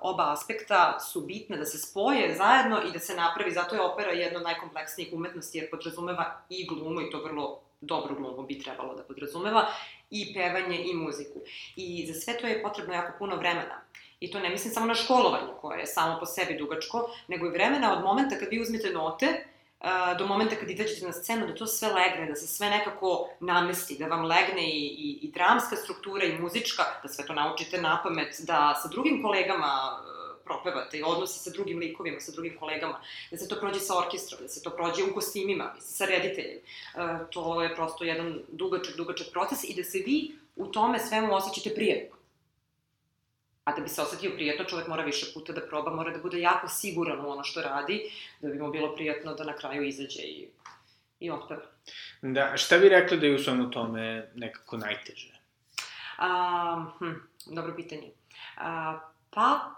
oba 0.00 0.32
aspekta 0.32 1.00
su 1.00 1.20
bitne 1.20 1.56
da 1.56 1.64
se 1.64 1.78
spoje 1.78 2.34
zajedno 2.34 2.82
i 2.88 2.92
da 2.92 2.98
se 2.98 3.14
napravi, 3.14 3.50
zato 3.50 3.74
je 3.74 3.80
opera 3.80 4.10
jedna 4.10 4.38
od 4.38 4.44
najkompleksnijih 4.44 5.12
umetnosti 5.12 5.58
jer 5.58 5.70
podrazumeva 5.70 6.40
i 6.48 6.66
glumu 6.66 7.00
i 7.00 7.10
to 7.10 7.18
vrlo 7.18 7.60
dobru 7.80 8.14
glumu 8.14 8.42
bi 8.42 8.58
trebalo 8.58 8.94
da 8.94 9.02
podrazumeva, 9.02 9.66
i 10.10 10.34
pevanje 10.34 10.84
i 10.84 10.94
muziku. 10.94 11.40
I 11.76 12.12
za 12.12 12.20
sve 12.20 12.38
to 12.38 12.46
je 12.46 12.62
potrebno 12.62 12.94
jako 12.94 13.18
puno 13.18 13.36
vremena. 13.36 13.80
I 14.20 14.30
to 14.30 14.40
ne 14.40 14.50
mislim 14.50 14.74
samo 14.74 14.86
na 14.86 14.94
školovanje, 14.94 15.52
koje 15.60 15.80
je 15.80 15.86
samo 15.86 16.18
po 16.20 16.26
sebi 16.26 16.58
dugačko, 16.58 17.10
nego 17.28 17.46
i 17.46 17.50
vremena 17.50 17.98
od 17.98 18.04
momenta 18.04 18.38
kad 18.38 18.48
vi 18.50 18.62
uzmete 18.62 18.90
note, 18.90 19.46
do 20.18 20.26
momenta 20.26 20.56
kad 20.56 20.70
izađete 20.70 21.06
na 21.06 21.12
scenu, 21.12 21.46
da 21.46 21.54
to 21.54 21.66
sve 21.66 21.88
legne, 21.88 22.26
da 22.28 22.34
se 22.34 22.46
sve 22.46 22.70
nekako 22.70 23.28
namesti, 23.40 23.96
da 23.98 24.06
vam 24.06 24.24
legne 24.24 24.70
i, 24.70 24.86
i, 24.86 25.18
i 25.22 25.32
dramska 25.32 25.76
struktura 25.76 26.24
i 26.24 26.38
muzička, 26.38 26.82
da 27.02 27.08
sve 27.08 27.26
to 27.26 27.32
naučite 27.32 27.80
na 27.80 28.00
pamet, 28.02 28.36
da 28.38 28.74
sa 28.82 28.88
drugim 28.88 29.22
kolegama 29.22 30.02
propevate, 30.46 31.02
odnosi 31.04 31.38
sa 31.38 31.50
drugim 31.50 31.78
likovima, 31.78 32.20
sa 32.20 32.32
drugim 32.32 32.56
kolegama, 32.58 33.00
da 33.30 33.36
se 33.36 33.48
to 33.48 33.58
prođe 33.60 33.80
sa 33.80 33.98
orkestrom, 33.98 34.42
da 34.42 34.48
se 34.48 34.62
to 34.62 34.70
prođe 34.70 35.04
u 35.04 35.14
kostimima, 35.14 35.74
sa 35.80 36.06
rediteljem. 36.06 36.58
E, 36.58 36.60
to 37.30 37.62
je 37.62 37.74
prosto 37.74 38.04
jedan 38.04 38.40
dugačak, 38.48 38.96
dugačak 38.96 39.26
proces 39.32 39.64
i 39.64 39.74
da 39.76 39.84
se 39.84 39.98
vi 40.06 40.36
u 40.56 40.66
tome 40.66 40.98
svemu 40.98 41.34
osjećate 41.34 41.74
prijetno. 41.74 42.15
A 43.66 43.72
da 43.72 43.82
bi 43.82 43.88
se 43.88 44.02
osetio 44.02 44.30
prijetno, 44.34 44.64
čovek 44.64 44.88
mora 44.88 45.02
više 45.02 45.26
puta 45.34 45.52
da 45.52 45.60
proba, 45.60 45.90
mora 45.90 46.10
da 46.10 46.18
bude 46.18 46.40
jako 46.40 46.68
siguran 46.68 47.20
u 47.20 47.30
ono 47.30 47.44
što 47.44 47.62
radi, 47.62 48.10
da 48.40 48.48
bi 48.48 48.58
mu 48.58 48.70
bilo 48.70 48.94
prijetno 48.94 49.34
da 49.34 49.44
na 49.44 49.56
kraju 49.56 49.82
izađe 49.82 50.22
i, 50.22 50.48
i 51.20 51.30
otpeva. 51.30 51.62
Da, 52.22 52.56
šta 52.56 52.78
bi 52.78 52.88
rekla 52.88 53.16
da 53.16 53.26
je 53.26 53.34
u 53.34 53.38
svemu 53.38 53.70
tome 53.70 54.30
nekako 54.34 54.76
najteže? 54.76 55.32
A, 56.18 56.86
hm, 56.98 57.12
dobro 57.46 57.74
pitanje. 57.76 58.10
A, 58.56 58.98
pa, 59.30 59.76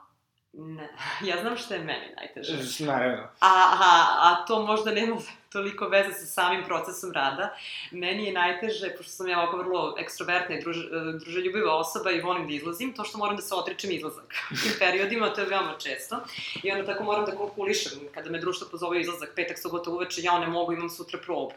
Ne, 0.53 0.89
ja 1.29 1.41
znam 1.41 1.57
što 1.57 1.75
je 1.75 1.81
meni 1.81 2.15
najteže. 2.17 2.85
Naravno. 2.85 3.23
A, 3.23 3.73
a, 3.81 4.17
a 4.21 4.45
to 4.47 4.67
možda 4.67 4.91
nema 4.91 5.17
toliko 5.53 5.89
veze 5.89 6.13
sa 6.13 6.27
samim 6.27 6.65
procesom 6.65 7.13
rada. 7.13 7.55
Meni 7.91 8.27
je 8.27 8.33
najteže, 8.33 8.91
pošto 8.97 9.13
sam 9.13 9.29
ja 9.29 9.41
ovako 9.41 9.57
vrlo 9.57 9.95
ekstrovertna 9.99 10.57
i 10.57 10.61
druž, 10.61 10.77
druželjubiva 11.23 11.77
osoba 11.77 12.11
i 12.11 12.21
volim 12.21 12.49
da 12.49 12.55
izlazim, 12.55 12.93
to 12.93 13.05
što 13.05 13.19
moram 13.19 13.37
da 13.37 13.43
se 13.43 13.55
odričem 13.55 13.93
izlazak. 13.93 14.35
U 14.53 14.57
tim 14.63 14.73
periodima 14.79 15.33
to 15.33 15.41
je 15.41 15.47
veoma 15.47 15.75
često. 15.79 16.21
I 16.63 16.73
onda 16.73 16.87
tako 16.87 17.05
moram 17.05 17.25
da 17.25 17.37
kalkulišem. 17.37 17.99
Kada 18.15 18.31
me 18.31 18.41
društvo 18.41 18.69
pozove 18.71 19.01
izlazak 19.01 19.33
petak, 19.37 19.59
subota 19.59 19.91
uveče, 19.91 20.23
ja 20.23 20.39
ne 20.39 20.47
mogu, 20.47 20.73
imam 20.73 20.91
sutra 20.91 21.19
probu. 21.19 21.53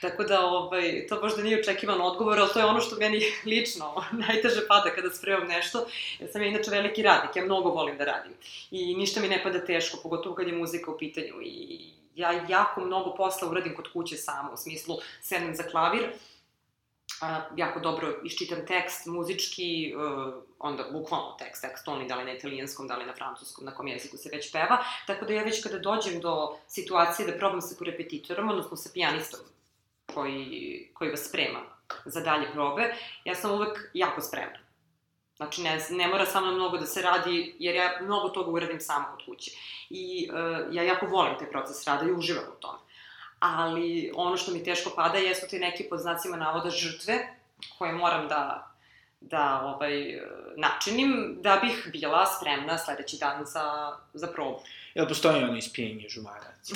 Tako 0.00 0.24
da, 0.24 0.40
ovaj, 0.40 1.06
to 1.08 1.20
možda 1.20 1.42
nije 1.42 1.60
očekivan 1.60 2.00
odgovor, 2.00 2.38
ali 2.38 2.50
to 2.52 2.58
je 2.58 2.64
ono 2.64 2.80
što 2.80 2.96
meni 2.96 3.20
lično 3.52 4.04
najteže 4.12 4.66
pada 4.68 4.90
kada 4.94 5.10
spremam 5.10 5.48
nešto. 5.48 5.86
Jer 6.18 6.30
sam 6.32 6.42
ja 6.42 6.48
inače 6.48 6.70
veliki 6.70 7.02
radnik, 7.02 7.36
ja 7.36 7.44
mnogo 7.44 7.70
volim 7.70 7.98
da 7.98 8.04
radim. 8.04 8.32
I 8.70 8.94
ništa 8.94 9.20
mi 9.20 9.28
ne 9.28 9.42
pada 9.42 9.64
teško, 9.64 9.98
pogotovo 10.02 10.34
kad 10.34 10.46
je 10.46 10.52
muzika 10.52 10.90
u 10.90 10.98
pitanju. 10.98 11.42
I 11.42 11.99
ja 12.14 12.32
jako 12.48 12.80
mnogo 12.80 13.14
posla 13.14 13.48
uradim 13.48 13.76
kod 13.76 13.92
kuće 13.92 14.16
sama, 14.16 14.50
u 14.52 14.56
smislu 14.56 14.96
sednem 15.22 15.54
za 15.54 15.62
klavir, 15.62 16.12
a, 17.20 17.40
jako 17.56 17.80
dobro 17.80 18.20
iščitam 18.24 18.66
tekst, 18.66 19.06
muzički, 19.06 19.94
uh, 19.96 20.34
onda 20.58 20.84
bukvalno 20.92 21.36
tekst, 21.38 21.62
tekst 21.62 21.88
oni, 21.88 22.08
da 22.08 22.16
li 22.16 22.24
na 22.24 22.32
italijanskom, 22.32 22.88
da 22.88 22.96
li 22.96 23.06
na 23.06 23.14
francuskom, 23.14 23.64
na 23.64 23.74
kom 23.74 23.88
jeziku 23.88 24.16
se 24.16 24.30
već 24.32 24.52
peva, 24.52 24.84
tako 25.06 25.24
da 25.24 25.32
ja 25.32 25.42
već 25.42 25.62
kada 25.62 25.78
dođem 25.78 26.20
do 26.20 26.56
situacije 26.68 27.26
da 27.26 27.38
probam 27.38 27.60
sa 27.60 27.74
korepetitorom, 27.78 28.48
odnosno 28.48 28.76
sa 28.76 28.90
pijanistom 28.94 29.40
koji, 30.14 30.88
koji 30.94 31.10
vas 31.10 31.28
sprema 31.28 31.60
za 32.04 32.20
dalje 32.20 32.52
probe, 32.52 32.94
ja 33.24 33.34
sam 33.34 33.50
uvek 33.50 33.90
jako 33.94 34.20
spremna. 34.20 34.69
Znači, 35.40 35.62
ne, 35.62 35.78
ne 35.90 36.08
mora 36.08 36.26
sa 36.26 36.40
mnom 36.40 36.54
mnogo 36.54 36.78
da 36.78 36.86
se 36.86 37.02
radi, 37.02 37.54
jer 37.58 37.74
ja 37.74 37.98
mnogo 38.02 38.28
toga 38.28 38.50
uradim 38.50 38.80
sama 38.80 39.06
od 39.18 39.24
kuće. 39.24 39.50
I 39.90 40.28
uh, 40.32 40.74
ja 40.74 40.82
jako 40.82 41.06
volim 41.06 41.38
taj 41.38 41.50
proces 41.50 41.86
rada 41.86 42.04
i 42.04 42.12
uživam 42.12 42.44
u 42.58 42.60
tome. 42.60 42.78
Ali 43.38 44.12
ono 44.14 44.36
što 44.36 44.52
mi 44.52 44.64
teško 44.64 44.90
pada 44.96 45.18
jesu 45.18 45.46
ti 45.50 45.58
neki 45.58 45.84
pod 45.88 46.00
znacima 46.00 46.36
navoda 46.36 46.70
žrtve 46.70 47.36
koje 47.78 47.92
moram 47.92 48.28
da, 48.28 48.69
da 49.20 49.60
ovaj, 49.64 50.20
načinim 50.56 51.38
da 51.40 51.60
bih 51.62 51.88
bila 51.92 52.26
spremna 52.26 52.78
sledeći 52.78 53.16
dan 53.20 53.44
za, 53.46 53.96
za 54.14 54.26
probu. 54.26 54.60
Jel 54.94 55.08
postoji 55.08 55.44
ono 55.44 55.56
ispijenje 55.56 56.08
žumarac? 56.08 56.68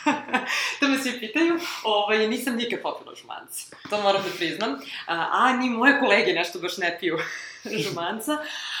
to 0.80 0.88
me 0.88 0.98
svi 0.98 1.20
pitaju. 1.20 1.58
Ovaj, 1.84 2.28
nisam 2.28 2.56
nikad 2.56 2.82
popila 2.82 3.14
žumanci. 3.14 3.70
To 3.90 4.02
moram 4.02 4.22
da 4.22 4.28
priznam. 4.36 4.70
A, 5.06 5.28
a 5.32 5.56
ni 5.56 5.70
moje 5.70 6.00
kolege 6.00 6.32
nešto 6.32 6.58
baš 6.58 6.76
ne 6.76 6.96
piju 7.00 7.18
žumanca. 7.84 8.38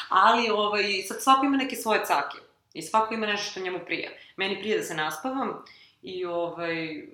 Ali 0.08 0.50
ovaj, 0.50 1.02
sad 1.08 1.22
svako 1.22 1.46
ima 1.46 1.56
neke 1.56 1.76
svoje 1.76 2.04
cake. 2.04 2.38
I 2.74 2.82
svako 2.82 3.14
ima 3.14 3.26
nešto 3.26 3.50
što 3.50 3.60
njemu 3.60 3.78
prije. 3.86 4.18
Meni 4.36 4.58
prije 4.60 4.78
da 4.78 4.84
se 4.84 4.94
naspavam 4.94 5.64
i 6.02 6.24
ovaj, 6.24 7.06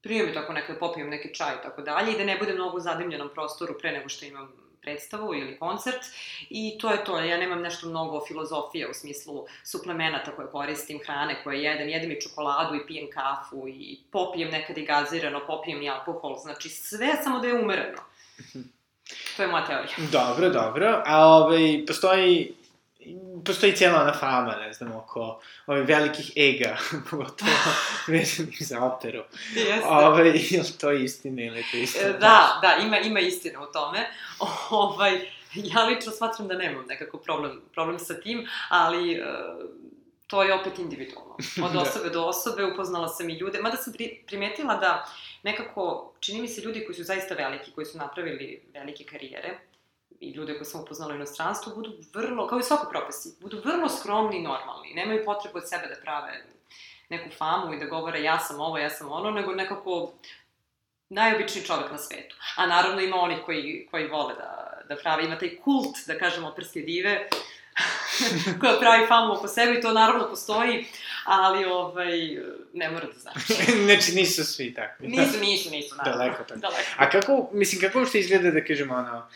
prije 0.00 0.26
mi 0.26 0.34
tako 0.34 0.52
neka 0.52 0.72
da 0.72 0.78
popijem 0.78 1.10
neki 1.10 1.34
čaj 1.34 1.54
i 1.54 1.62
tako 1.62 1.82
dalje 1.82 2.12
i 2.12 2.18
da 2.18 2.24
ne 2.24 2.38
budem 2.38 2.54
mnogo 2.54 2.76
u 2.76 2.80
zadimljenom 2.80 3.30
prostoru 3.34 3.74
pre 3.80 3.92
nego 3.92 4.08
što 4.08 4.24
imam 4.24 4.63
predstavu 4.84 5.34
ili 5.34 5.58
koncert 5.58 6.02
i 6.50 6.78
to 6.80 6.90
je 6.90 7.04
to. 7.04 7.18
Ja 7.18 7.36
nemam 7.36 7.62
nešto 7.62 7.88
mnogo 7.88 8.20
filozofije 8.28 8.90
u 8.90 8.94
smislu 8.94 9.46
suplemenata 9.64 10.36
koje 10.36 10.48
koristim, 10.50 11.00
hrane 11.06 11.42
koje 11.44 11.62
jedem, 11.62 11.88
jedem 11.88 12.12
i 12.12 12.20
čokoladu 12.20 12.74
i 12.74 12.86
pijem 12.86 13.06
kafu 13.10 13.68
i 13.68 13.98
popijem 14.10 14.50
nekad 14.50 14.78
i 14.78 14.86
gazirano, 14.86 15.40
popijem 15.46 15.82
i 15.82 15.90
alkohol, 15.90 16.36
znači 16.36 16.68
sve 16.68 17.08
samo 17.24 17.38
da 17.40 17.48
je 17.48 17.62
umereno. 17.62 18.02
To 19.36 19.42
je 19.42 19.48
moja 19.48 19.66
teorija. 19.66 19.94
Dobro, 20.12 20.50
dobro. 20.50 21.02
A 21.06 21.26
ovaj, 21.26 21.84
postoji 21.86 22.54
postoji 23.44 23.76
cijela 23.76 24.02
ona 24.02 24.12
fama, 24.12 24.56
ne 24.56 24.72
znam, 24.72 24.92
oko 24.96 25.40
ovih 25.66 25.88
velikih 25.88 26.32
ega, 26.36 26.76
pogotovo 27.10 27.50
vezanih 28.06 28.56
za 28.60 28.84
operu. 28.84 29.22
Jeste. 29.54 29.88
Ove, 29.88 30.28
je 30.28 30.62
to 30.80 30.92
istina 30.92 31.42
ili 31.42 31.64
to 31.70 31.76
istina? 31.76 32.08
Da, 32.08 32.58
da, 32.62 32.76
ima, 32.82 32.98
ima 32.98 33.20
istina 33.20 33.62
u 33.62 33.72
tome. 33.72 34.10
ovaj, 34.70 35.20
ja 35.54 35.84
lično 35.84 36.12
smatram 36.12 36.48
da 36.48 36.54
nemam 36.54 36.84
nekako 36.88 37.18
problem, 37.18 37.60
problem 37.72 37.98
sa 37.98 38.14
tim, 38.14 38.48
ali 38.68 39.20
uh, 39.20 39.26
to 40.26 40.42
je 40.42 40.54
opet 40.54 40.78
individualno. 40.78 41.36
Od 41.64 41.72
da. 41.72 41.80
osobe 41.80 42.10
do 42.10 42.24
osobe 42.24 42.64
upoznala 42.64 43.08
sam 43.08 43.30
i 43.30 43.38
ljude, 43.38 43.60
mada 43.60 43.76
sam 43.76 43.92
pri, 43.92 44.22
primetila 44.26 44.76
da 44.76 45.06
nekako, 45.42 46.12
čini 46.20 46.40
mi 46.40 46.48
se 46.48 46.60
ljudi 46.60 46.84
koji 46.86 46.96
su 46.96 47.04
zaista 47.04 47.34
veliki, 47.34 47.72
koji 47.72 47.84
su 47.84 47.98
napravili 47.98 48.62
velike 48.74 49.04
karijere, 49.04 49.58
i 50.20 50.30
ljude 50.30 50.54
koje 50.54 50.64
sam 50.64 50.80
upoznala 50.80 51.12
u 51.12 51.16
inostranstvu 51.16 51.72
budu 51.74 51.92
vrlo, 52.14 52.46
kao 52.48 52.58
i 52.58 52.62
svakoj 52.62 52.90
profesiji, 52.90 53.32
budu 53.40 53.60
vrlo 53.64 53.88
skromni 53.88 54.36
i 54.36 54.42
normalni. 54.42 54.94
Nemaju 54.94 55.24
potrebu 55.24 55.58
od 55.58 55.68
sebe 55.68 55.86
da 55.88 56.00
prave 56.02 56.44
neku 57.08 57.30
famu 57.38 57.74
i 57.74 57.78
da 57.78 57.84
govore 57.84 58.22
ja 58.22 58.38
sam 58.38 58.60
ovo, 58.60 58.78
ja 58.78 58.90
sam 58.90 59.12
ono, 59.12 59.30
nego 59.30 59.52
nekako 59.52 60.12
najobičniji 61.08 61.64
čovek 61.64 61.90
na 61.90 61.98
svetu. 61.98 62.36
A 62.56 62.66
naravno 62.66 63.00
ima 63.00 63.16
onih 63.16 63.38
koji, 63.44 63.88
koji 63.90 64.08
vole 64.08 64.34
da, 64.34 64.80
da 64.88 64.96
prave, 64.96 65.24
ima 65.24 65.38
taj 65.38 65.56
kult, 65.56 65.96
da 66.06 66.18
kažemo, 66.18 66.52
prske 66.56 66.80
dive, 66.80 67.28
koja 68.60 68.78
pravi 68.80 69.06
famu 69.06 69.32
oko 69.32 69.48
sebe 69.48 69.78
i 69.78 69.80
to 69.80 69.92
naravno 69.92 70.28
postoji, 70.28 70.86
ali 71.24 71.64
ovaj, 71.64 72.10
ne 72.72 72.90
mora 72.90 73.06
da 73.06 73.18
znači. 73.18 73.54
znači 73.86 74.12
nisu 74.14 74.44
svi 74.44 74.74
takvi. 74.74 75.08
Nisu, 75.08 75.40
nisu, 75.40 75.70
nisu, 75.70 75.96
naravno. 75.96 76.18
Daleko 76.18 76.44
tako. 76.44 76.60
Daleko. 76.60 76.90
A 76.96 77.10
kako, 77.10 77.48
mislim, 77.52 77.80
kako 77.80 78.06
što 78.06 78.18
izgleda 78.18 78.50
da 78.50 78.64
kažemo 78.64 78.94
ono, 78.94 79.28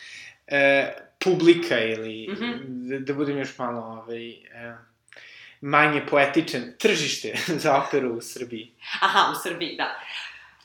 e, 0.51 0.93
publika 1.23 1.79
ili, 1.79 2.27
mm 2.29 2.35
-hmm. 2.35 2.89
da, 2.89 2.99
da 2.99 3.13
budem 3.13 3.37
još 3.37 3.57
malo 3.57 3.81
ovaj, 3.81 4.29
e, 4.29 4.77
manje 5.61 6.05
poetičan, 6.09 6.61
tržište 6.79 7.35
za 7.63 7.83
operu 7.83 8.13
u 8.13 8.21
Srbiji? 8.21 8.71
Aha, 9.01 9.31
u 9.31 9.35
Srbiji, 9.43 9.77
da. 9.77 9.95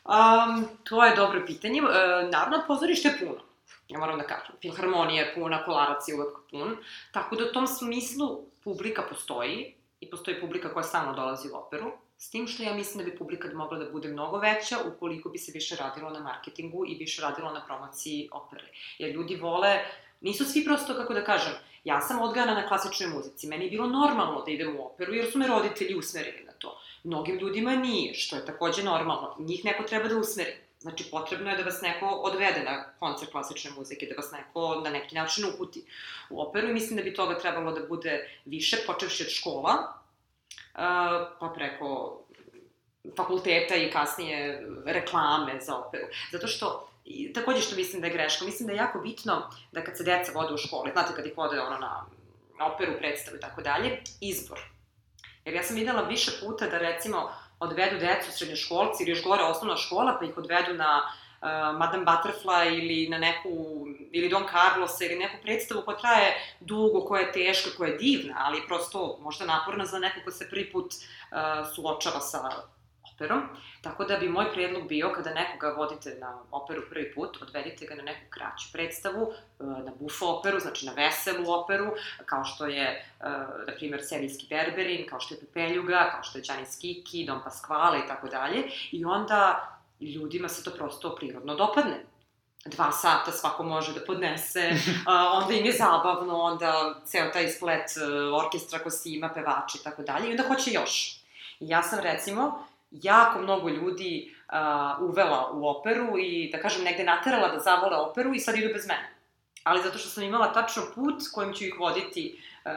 Um, 0.04 0.68
to 0.84 1.04
je 1.04 1.16
dobro 1.16 1.42
pitanje. 1.46 1.78
E, 1.78 1.82
naravno, 2.30 2.64
pozorište 2.66 3.08
je 3.08 3.18
puno. 3.18 3.40
Ja 3.88 3.98
moram 3.98 4.18
da 4.18 4.26
kažem. 4.26 4.56
Filharmonija 4.62 5.24
je 5.24 5.34
puna, 5.34 5.64
kolarac 5.64 6.08
je 6.08 6.14
uvek 6.14 6.36
pun. 6.50 6.76
Tako 7.12 7.36
da 7.36 7.44
u 7.44 7.52
tom 7.52 7.66
smislu 7.66 8.46
publika 8.64 9.02
postoji 9.02 9.74
i 10.00 10.10
postoji 10.10 10.40
publika 10.40 10.72
koja 10.72 10.82
stalno 10.82 11.12
dolazi 11.12 11.48
u 11.48 11.56
operu. 11.56 11.92
S 12.18 12.30
tim 12.30 12.46
što 12.46 12.62
ja 12.62 12.74
mislim 12.74 13.04
da 13.04 13.10
bi 13.10 13.18
publika 13.18 13.48
mogla 13.54 13.78
da 13.78 13.90
bude 13.90 14.08
mnogo 14.08 14.38
veća 14.38 14.76
ukoliko 14.86 15.28
bi 15.28 15.38
se 15.38 15.52
više 15.52 15.76
radilo 15.76 16.10
na 16.10 16.20
marketingu 16.20 16.84
i 16.86 16.94
više 16.94 17.22
radilo 17.22 17.52
na 17.52 17.64
promociji 17.66 18.28
opere. 18.32 18.68
Jer 18.98 19.10
ljudi 19.10 19.36
vole, 19.36 19.84
nisu 20.20 20.44
svi 20.44 20.64
prosto, 20.64 20.94
kako 20.94 21.14
da 21.14 21.24
kažem, 21.24 21.52
Ja 21.84 22.00
sam 22.00 22.22
odgajana 22.22 22.54
na 22.54 22.68
klasičnoj 22.68 23.08
muzici. 23.08 23.46
Meni 23.46 23.64
je 23.64 23.70
bilo 23.70 23.86
normalno 23.86 24.42
da 24.44 24.50
idem 24.50 24.76
u 24.76 24.86
operu, 24.86 25.14
jer 25.14 25.30
su 25.32 25.38
me 25.38 25.46
roditelji 25.46 25.94
usmerili 25.94 26.44
na 26.44 26.52
to. 26.52 26.80
Mnogim 27.04 27.38
ljudima 27.38 27.76
nije, 27.76 28.14
što 28.14 28.36
je 28.36 28.46
takođe 28.46 28.82
normalno. 28.82 29.36
Njih 29.38 29.64
neko 29.64 29.82
treba 29.82 30.08
da 30.08 30.16
usmeri. 30.16 30.54
Znači, 30.80 31.04
potrebno 31.10 31.50
je 31.50 31.56
da 31.56 31.62
vas 31.62 31.80
neko 31.80 32.06
odvede 32.06 32.62
na 32.62 32.84
koncert 32.98 33.30
klasične 33.32 33.70
muzike, 33.76 34.06
da 34.06 34.14
vas 34.14 34.32
neko 34.32 34.80
na 34.84 34.90
neki 34.90 35.14
način 35.14 35.44
uputi 35.54 35.84
u 36.30 36.42
operu 36.42 36.68
i 36.68 36.72
mislim 36.72 36.96
da 36.96 37.02
bi 37.02 37.14
toga 37.14 37.38
trebalo 37.38 37.72
da 37.72 37.86
bude 37.86 38.40
više, 38.44 38.76
počevši 38.86 39.22
od 39.22 39.30
škola, 39.30 40.03
pa 41.40 41.52
preko 41.54 42.20
fakulteta 43.16 43.76
i 43.76 43.90
kasnije 43.90 44.66
reklame 44.86 45.60
za 45.60 45.76
operu. 45.76 46.06
Zato 46.32 46.46
što 46.46 46.88
I 47.04 47.32
takođe 47.32 47.60
što 47.60 47.76
mislim 47.76 48.00
da 48.00 48.06
je 48.06 48.12
greška, 48.12 48.44
mislim 48.44 48.66
da 48.66 48.72
je 48.72 48.76
jako 48.76 48.98
bitno 48.98 49.50
da 49.72 49.84
kad 49.84 49.96
se 49.96 50.04
deca 50.04 50.32
vode 50.32 50.54
u 50.54 50.56
škole, 50.56 50.90
znate 50.92 51.14
kad 51.16 51.26
ih 51.26 51.36
vode 51.36 51.60
ono 51.60 51.78
na, 51.78 52.06
operu, 52.66 52.92
predstavu 52.98 53.36
i 53.36 53.40
tako 53.40 53.62
dalje, 53.62 54.02
izbor. 54.20 54.60
Jer 55.44 55.54
ja 55.54 55.62
sam 55.62 55.76
videla 55.76 56.02
više 56.02 56.30
puta 56.40 56.66
da 56.66 56.78
recimo 56.78 57.30
odvedu 57.58 57.98
decu 57.98 58.32
srednjoškolci 58.32 59.02
ili 59.02 59.10
još 59.10 59.24
gore 59.24 59.42
osnovna 59.42 59.76
škola, 59.76 60.16
pa 60.18 60.24
ih 60.24 60.38
odvedu 60.38 60.74
na 60.74 61.02
uh, 61.44 61.78
Madame 61.78 62.04
Butterfly 62.04 62.78
ili 62.78 63.08
na 63.08 63.18
neku, 63.18 63.48
ili 64.12 64.28
Don 64.28 64.44
Carlos 64.48 65.00
ili 65.00 65.18
neku 65.18 65.36
predstavu 65.42 65.82
koja 65.82 65.98
traje 65.98 66.34
dugo, 66.60 67.00
koja 67.00 67.20
je 67.20 67.32
teška, 67.32 67.70
koja 67.76 67.90
je 67.90 67.98
divna, 67.98 68.34
ali 68.38 68.66
prosto 68.66 69.18
možda 69.20 69.44
naporna 69.44 69.86
za 69.86 69.98
neko 69.98 70.20
ko 70.24 70.30
se 70.30 70.50
prvi 70.50 70.72
put 70.72 70.94
uh, 70.94 71.74
suočava 71.74 72.20
sa 72.20 72.50
operom. 73.14 73.42
Tako 73.82 74.04
da 74.04 74.16
bi 74.16 74.28
moj 74.28 74.52
predlog 74.52 74.88
bio 74.88 75.12
kada 75.14 75.34
nekoga 75.34 75.68
vodite 75.68 76.16
na 76.20 76.38
operu 76.50 76.82
prvi 76.90 77.14
put, 77.14 77.42
odvedite 77.42 77.86
ga 77.86 77.94
na 77.94 78.02
neku 78.02 78.30
kraću 78.30 78.72
predstavu, 78.72 79.32
na 79.58 79.92
bufo 80.00 80.26
operu, 80.26 80.60
znači 80.60 80.86
na 80.86 80.92
veselu 80.92 81.52
operu, 81.52 81.92
kao 82.26 82.44
što 82.44 82.66
je, 82.66 83.06
na 83.66 83.72
primjer, 83.76 84.00
serijski 84.04 84.46
Berberin, 84.50 85.06
kao 85.08 85.20
što 85.20 85.34
je 85.34 85.40
Pepeljuga, 85.40 86.10
kao 86.12 86.22
što 86.22 86.38
je 86.38 86.44
Đanis 86.46 86.76
Kiki, 86.76 87.24
Don 87.26 87.40
Pasquale 87.44 88.04
i 88.04 88.08
tako 88.08 88.28
dalje. 88.28 88.62
I 88.92 89.04
onda 89.04 89.73
ljudima 90.00 90.48
se 90.48 90.64
to 90.64 90.70
prosto 90.70 91.14
prirodno 91.14 91.54
dopadne 91.54 92.04
dva 92.64 92.92
sata 92.92 93.32
svako 93.32 93.62
može 93.62 93.92
da 93.92 94.04
podnese, 94.06 94.70
onda 95.42 95.54
im 95.54 95.64
je 95.64 95.72
zabavno, 95.72 96.38
onda 96.38 96.94
ceo 97.04 97.30
taj 97.32 97.48
splet 97.48 97.96
e, 97.96 98.04
orkestra, 98.44 98.78
kostima, 98.78 99.28
pevači 99.34 99.78
i 99.78 99.84
tako 99.84 100.02
dalje, 100.02 100.28
i 100.28 100.30
onda 100.30 100.42
hoće 100.42 100.70
još. 100.70 101.20
I 101.60 101.68
ja 101.68 101.82
sam 101.82 102.00
recimo 102.00 102.64
jako 102.90 103.40
mnogo 103.40 103.68
ljudi 103.68 104.34
uh, 104.48 105.08
uvela 105.08 105.50
u 105.52 105.68
operu 105.68 106.18
i, 106.18 106.50
da 106.52 106.60
kažem, 106.60 106.84
negde 106.84 107.04
naterala 107.04 107.48
da 107.48 107.58
zavole 107.58 107.96
operu 107.96 108.34
i 108.34 108.40
sad 108.40 108.56
idu 108.56 108.72
bez 108.72 108.86
mene. 108.86 109.10
Ali 109.62 109.82
zato 109.82 109.98
što 109.98 110.08
sam 110.08 110.22
imala 110.22 110.52
tačno 110.52 110.82
put 110.94 111.14
kojim 111.32 111.52
ću 111.52 111.64
ih 111.64 111.74
voditi 111.78 112.40
uh, 112.64 112.70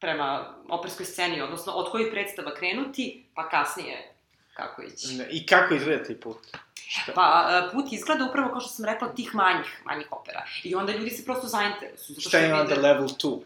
prema 0.00 0.54
operskoj 0.68 1.06
sceni, 1.06 1.42
odnosno 1.42 1.72
od 1.72 1.90
kojih 1.90 2.08
predstava 2.10 2.54
krenuti, 2.54 3.24
pa 3.34 3.48
kasnije 3.48 4.13
kako 4.54 4.82
ići. 4.82 5.26
I 5.30 5.46
kako 5.46 5.74
izgleda 5.74 6.04
taj 6.04 6.20
put? 6.20 6.38
Šta? 6.88 7.12
Pa, 7.14 7.48
e, 7.50 7.72
put 7.72 7.92
izgleda 7.92 8.24
upravo 8.24 8.48
kao 8.48 8.60
što 8.60 8.70
sam 8.70 8.84
rekla 8.84 9.08
tih 9.08 9.34
manjih, 9.34 9.82
manjih 9.84 10.06
opera. 10.10 10.44
I 10.62 10.74
onda 10.74 10.92
ljudi 10.92 11.10
se 11.10 11.24
prosto 11.24 11.46
zainteresuju. 11.46 12.20
Šta 12.20 12.38
je 12.38 12.54
onda 12.54 12.74
level 12.74 13.08
2? 13.08 13.40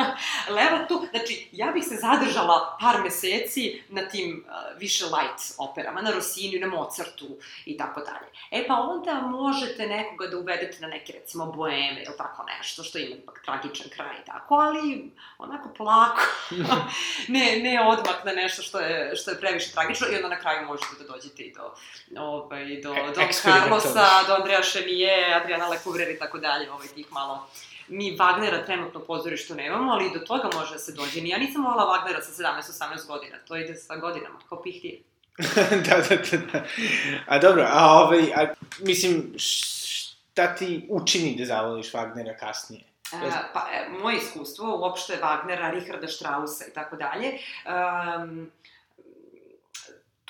level 0.56 0.86
2, 0.88 1.10
znači, 1.10 1.48
ja 1.52 1.72
bih 1.72 1.84
se 1.84 1.96
zadržala 1.96 2.76
par 2.80 3.02
meseci 3.02 3.82
na 3.88 4.08
tim 4.08 4.44
uh, 4.46 4.80
više 4.80 5.04
light 5.04 5.54
operama, 5.58 6.02
na 6.02 6.10
Rosiniju, 6.10 6.60
na 6.60 6.66
Mozartu 6.66 7.28
i 7.66 7.76
tako 7.76 8.00
dalje. 8.00 8.26
E 8.50 8.66
pa 8.66 8.74
onda 8.74 9.14
možete 9.14 9.86
nekoga 9.86 10.26
da 10.26 10.38
uvedete 10.38 10.80
na 10.80 10.88
neke, 10.88 11.12
recimo, 11.12 11.46
boeme 11.46 12.02
ili 12.06 12.16
tako 12.18 12.44
nešto, 12.58 12.82
što 12.82 12.98
ima 12.98 13.16
ipak 13.16 13.42
tragičan 13.44 13.86
kraj 13.96 14.16
i 14.22 14.24
tako, 14.26 14.54
ali 14.54 15.12
onako 15.38 15.68
polako. 15.68 16.22
ne, 17.34 17.58
ne 17.62 17.86
odmah 17.86 18.24
na 18.24 18.32
nešto 18.32 18.62
što 18.62 18.80
je, 18.80 19.16
što 19.16 19.30
je 19.30 19.40
previše 19.40 19.72
tragično 19.72 20.06
i 20.08 20.16
onda 20.16 20.28
na 20.28 20.40
kraju 20.40 20.66
možete 20.66 20.88
da 21.00 21.12
dođete 21.12 21.42
i 21.42 21.52
do, 21.52 21.74
ovaj, 22.20 22.81
do 22.82 22.94
do 22.94 23.12
Don 23.14 23.32
Carlosa, 23.32 24.26
do 24.26 24.34
Andreja 24.34 24.62
Šenije, 24.62 25.34
Adriana 25.34 25.68
Lecouvreur 25.68 26.10
i 26.10 26.18
tako 26.18 26.38
dalje, 26.38 26.72
ovaj 26.72 26.88
tih 26.88 27.12
malo 27.12 27.46
mi 27.88 28.16
Wagnera 28.16 28.66
trenutno 28.66 29.00
u 29.00 29.04
pozorištu 29.04 29.54
nemamo, 29.54 29.92
ali 29.92 30.10
do 30.14 30.18
toga 30.18 30.50
može 30.54 30.72
da 30.72 30.78
se 30.78 30.92
dođe. 30.92 31.20
Ni 31.20 31.28
ja 31.28 31.38
nisam 31.38 31.64
volala 31.64 31.92
Wagnera 31.92 32.22
sa 32.22 32.42
17-18 32.42 33.06
godina, 33.06 33.36
to 33.48 33.56
ide 33.56 33.74
sa 33.74 33.96
godinama, 33.96 34.38
kao 34.48 34.62
pihtije. 34.62 35.00
da, 35.88 35.96
da, 36.08 36.16
da, 36.16 36.36
da. 36.52 36.64
A 37.26 37.38
dobro, 37.38 37.66
a 37.68 37.92
ovaj, 37.92 38.32
a, 38.34 38.54
mislim, 38.78 39.34
šta 39.36 40.54
ti 40.54 40.86
učini 40.90 41.36
da 41.38 41.44
zavoliš 41.44 41.92
Wagnera 41.92 42.38
kasnije? 42.38 42.82
E, 43.12 43.30
pa, 43.52 43.68
e, 43.72 43.88
moje 44.02 44.16
iskustvo, 44.16 44.76
uopšte 44.76 45.18
Wagnera, 45.22 45.70
Richarda 45.70 46.08
Strausa 46.08 46.64
i 46.70 46.72
tako 46.74 46.96
dalje, 46.96 47.32
um, 47.32 48.50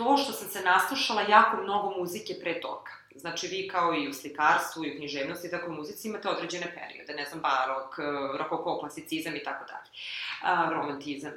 to 0.04 0.16
što 0.16 0.32
sam 0.32 0.48
se 0.48 0.60
naslušala 0.60 1.22
jako 1.22 1.56
mnogo 1.62 1.94
muzike 1.98 2.34
pre 2.40 2.60
toga. 2.60 2.90
Znači, 3.14 3.46
vi 3.46 3.68
kao 3.68 3.94
i 3.94 4.08
u 4.08 4.12
slikarstvu 4.12 4.84
i 4.84 4.94
u 4.94 4.96
književnosti, 4.96 5.50
tako 5.50 5.66
i 5.66 5.70
u 5.70 5.76
muzici 5.76 6.08
imate 6.08 6.28
određene 6.28 6.74
periode, 6.74 7.14
ne 7.14 7.24
znam, 7.24 7.40
barok, 7.40 7.98
e, 7.98 8.02
rokoko, 8.38 8.78
klasicizam 8.78 9.36
i 9.36 9.42
tako 9.42 9.64
dalje, 9.64 9.90
romantizam. 10.74 11.32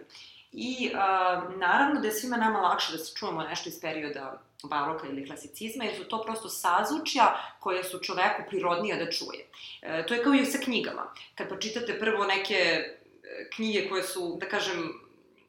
I 0.51 0.91
a, 0.95 1.41
naravno 1.57 2.01
da 2.01 2.07
je 2.07 2.13
svima 2.13 2.37
nama 2.37 2.59
lakše 2.59 2.91
da 2.91 2.97
se 2.97 3.15
čujemo 3.15 3.43
nešto 3.43 3.69
iz 3.69 3.81
perioda 3.81 4.41
baroka 4.63 5.07
ili 5.07 5.27
klasicizma, 5.27 5.83
jer 5.83 5.95
su 5.95 6.03
to 6.03 6.21
prosto 6.21 6.49
sazvučja 6.49 7.35
koje 7.59 7.83
su 7.83 7.99
čoveku 7.99 8.41
prirodnija 8.49 8.97
da 8.97 9.11
čuje. 9.11 9.47
E, 9.81 10.05
to 10.05 10.13
je 10.13 10.23
kao 10.23 10.33
i 10.33 10.45
sa 10.45 10.57
knjigama. 10.57 11.13
Kad 11.35 11.47
pročitate 11.47 11.99
prvo 11.99 12.25
neke 12.25 12.83
knjige 13.55 13.89
koje 13.89 14.03
su, 14.03 14.37
da 14.39 14.47
kažem, 14.47 15.04